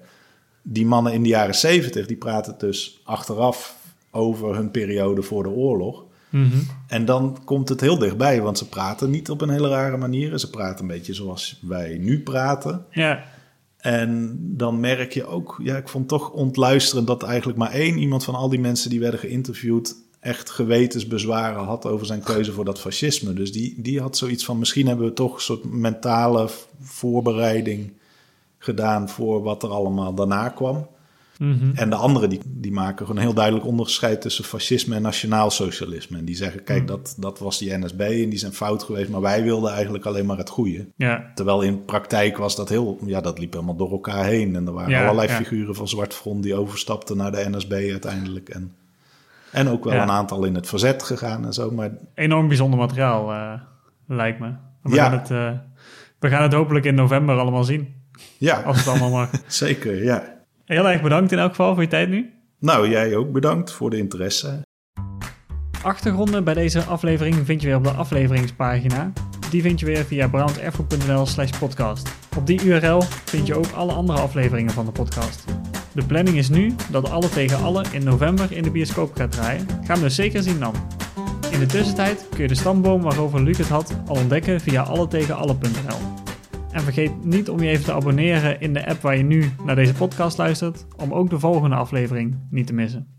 Die 0.62 0.86
mannen 0.86 1.14
in 1.14 1.24
de 1.24 1.30
jaren 1.30 1.56
70 1.56 2.08
die 2.08 2.18
praten 2.18 2.56
dus 2.58 3.02
achteraf 3.04 3.76
over 4.12 4.56
hun 4.56 4.72
periode 4.72 5.22
voor 5.22 5.44
de 5.44 5.50
oorlog. 5.50 6.06
Mhm. 6.30 6.58
En 6.88 7.06
dan 7.06 7.38
komt 7.46 7.70
het 7.70 7.82
heel 7.82 7.98
dichtbij, 7.98 8.42
want 8.42 8.58
ze 8.58 8.70
praten 8.70 9.10
niet 9.10 9.30
op 9.30 9.42
een 9.42 9.50
hele 9.50 9.70
rare 9.70 9.98
manier. 9.98 10.40
Ze 10.40 10.50
praten 10.50 10.82
een 10.82 10.92
beetje 10.92 11.14
zoals 11.14 11.60
wij 11.62 11.98
nu 11.98 12.22
praten. 12.22 12.86
Ja. 12.92 13.24
En 13.78 14.38
dan 14.40 14.80
merk 14.80 15.14
je 15.14 15.26
ook, 15.26 15.60
ja, 15.64 15.78
ik 15.78 15.88
vond 15.88 16.08
toch 16.08 16.30
ontluisterend 16.30 17.08
dat 17.08 17.24
eigenlijk 17.24 17.58
maar 17.58 17.72
één 17.72 17.98
iemand 17.98 18.24
van 18.24 18.36
al 18.36 18.50
die 18.50 18.60
mensen 18.60 18.90
die 18.90 19.00
werden 19.00 19.20
geïnterviewd 19.20 19.96
echt 20.20 20.50
gewetensbezwaren 20.50 21.64
had 21.64 21.86
over 21.86 22.06
zijn 22.06 22.24
keuze 22.24 22.52
voor 22.52 22.66
dat 22.66 22.80
fascisme. 22.80 23.34
Dus 23.34 23.52
die, 23.52 23.82
die 23.82 24.02
had 24.02 24.18
zoiets 24.18 24.46
van: 24.46 24.60
misschien 24.60 24.88
hebben 24.88 25.06
we 25.06 25.14
toch 25.14 25.36
een 25.36 25.42
soort 25.42 25.72
mentale 25.72 26.50
voorbereiding 26.82 27.94
gedaan 28.58 29.10
voor 29.10 29.42
wat 29.42 29.64
er 29.64 29.70
allemaal 29.70 30.14
daarna 30.14 30.50
kwam. 30.50 30.88
Mhm. 31.40 31.72
En 31.76 31.90
de 31.90 31.96
anderen 31.96 32.30
die, 32.30 32.40
die 32.46 32.72
maken 32.72 32.98
gewoon 32.98 33.16
een 33.16 33.28
heel 33.28 33.34
duidelijk 33.34 33.66
onderscheid 33.66 34.22
tussen 34.22 34.44
fascisme 34.44 34.96
en 34.96 35.02
nationaalsocialisme. 35.02 36.18
En 36.18 36.26
die 36.26 36.36
zeggen, 36.36 36.64
kijk, 36.64 36.80
mhm. 36.80 36.88
dat, 36.88 37.16
dat 37.18 37.40
was 37.40 37.58
die 37.58 37.78
NSB 37.78 38.00
en 38.00 38.30
die 38.30 38.40
zijn 38.40 38.54
fout 38.54 38.84
geweest, 38.84 39.10
maar 39.10 39.22
wij 39.22 39.44
wilden 39.44 39.72
eigenlijk 39.72 40.06
alleen 40.06 40.26
maar 40.26 40.38
het 40.38 40.50
goede. 40.50 40.88
Ja. 40.96 41.32
Terwijl 41.36 41.62
in 41.62 41.86
praktijk 41.86 42.38
was 42.38 42.56
dat 42.56 42.70
heel, 42.70 42.98
ja, 43.06 43.22
dat 43.22 43.40
liep 43.40 43.54
helemaal 43.54 43.76
door 43.76 43.92
elkaar 43.92 44.26
heen. 44.26 44.56
En 44.56 44.68
er 44.68 44.74
waren 44.74 45.02
allerlei 45.02 45.28
figuren 45.28 45.76
van 45.76 45.88
Zwart 45.88 46.14
Front 46.14 46.44
die 46.44 46.56
overstapten 46.56 47.18
naar 47.18 47.32
de 47.32 47.50
NSB 47.50 47.72
uiteindelijk. 47.72 48.50
En, 48.50 48.76
en 49.52 49.70
ook 49.70 49.84
wel 49.84 49.94
een 49.94 50.12
aantal 50.12 50.44
in 50.44 50.56
het 50.56 50.68
verzet 50.68 51.04
gegaan 51.04 51.46
en 51.46 51.54
zo. 51.54 51.72
Maar... 51.72 51.92
Enorm 52.14 52.48
bijzonder 52.48 52.80
materiaal, 52.80 53.32
uh, 53.32 53.54
lijkt 54.08 54.40
me. 54.40 54.52
We, 54.82 54.96
gaan 54.96 55.12
het, 55.12 55.30
uh, 55.30 55.52
we 56.20 56.30
gaan 56.30 56.44
het 56.44 56.54
hopelijk 56.54 56.86
in 56.86 56.96
november 56.96 57.38
allemaal 57.38 57.64
zien. 57.64 57.96
Ja. 58.38 58.62
Als 58.62 58.78
het 58.78 58.88
allemaal 58.88 59.10
mag. 59.10 59.30
Zeker, 59.48 60.04
ja. 60.04 60.37
Heel 60.68 60.90
erg 60.90 61.02
bedankt 61.02 61.32
in 61.32 61.40
elk 61.40 61.50
geval 61.50 61.74
voor 61.74 61.84
je 61.84 61.90
tijd 61.90 62.10
nu. 62.10 62.34
Nou, 62.60 62.90
jij 62.90 63.16
ook 63.16 63.32
bedankt 63.32 63.72
voor 63.72 63.90
de 63.90 63.98
interesse. 63.98 64.62
Achtergronden 65.82 66.44
bij 66.44 66.54
deze 66.54 66.82
aflevering 66.82 67.36
vind 67.46 67.62
je 67.62 67.68
weer 67.68 67.76
op 67.76 67.84
de 67.84 67.90
afleveringspagina. 67.90 69.12
Die 69.50 69.62
vind 69.62 69.80
je 69.80 69.86
weer 69.86 70.06
via 70.06 70.28
branderfgoed.nl 70.28 71.26
slash 71.26 71.50
podcast. 71.60 72.10
Op 72.38 72.48
die 72.48 72.64
URL 72.64 73.02
vind 73.02 73.48
je 73.48 73.56
ook 73.56 73.72
alle 73.76 73.92
andere 73.92 74.20
afleveringen 74.20 74.74
van 74.74 74.86
de 74.86 74.92
podcast. 74.92 75.46
De 75.94 76.06
planning 76.06 76.38
is 76.38 76.50
nu 76.50 76.76
dat 76.92 77.10
Alle 77.10 77.30
tegen 77.30 77.64
Alle 77.64 77.86
in 77.92 78.04
november 78.04 78.52
in 78.52 78.64
de 78.64 78.72
bioscoop 78.72 79.16
gaat 79.16 79.32
draaien. 79.32 79.68
Ga 79.84 79.94
hem 79.94 80.02
dus 80.02 80.16
zeker 80.16 80.44
zien 80.44 80.60
dan. 80.60 80.74
In 81.52 81.60
de 81.60 81.66
tussentijd 81.66 82.26
kun 82.30 82.42
je 82.42 82.48
de 82.48 82.56
stamboom 82.56 83.02
waarover 83.02 83.44
Luc 83.44 83.58
het 83.58 83.70
had 83.70 83.94
al 84.08 84.16
ontdekken 84.16 84.62
via 84.62 84.82
alletegenalle.nl. 84.82 86.27
En 86.72 86.82
vergeet 86.82 87.26
niet 87.26 87.50
om 87.50 87.60
je 87.60 87.70
even 87.70 87.86
te 87.86 87.94
abonneren 87.94 88.62
in 88.62 88.74
de 88.74 88.88
app 88.88 89.02
waar 89.02 89.18
je 89.18 89.24
nu 89.24 89.52
naar 89.66 89.76
deze 89.76 89.94
podcast 89.94 90.38
luistert, 90.38 90.86
om 90.98 91.14
ook 91.14 91.30
de 91.30 91.40
volgende 91.40 91.76
aflevering 91.76 92.36
niet 92.50 92.68
te 92.68 92.74
missen. 92.74 93.08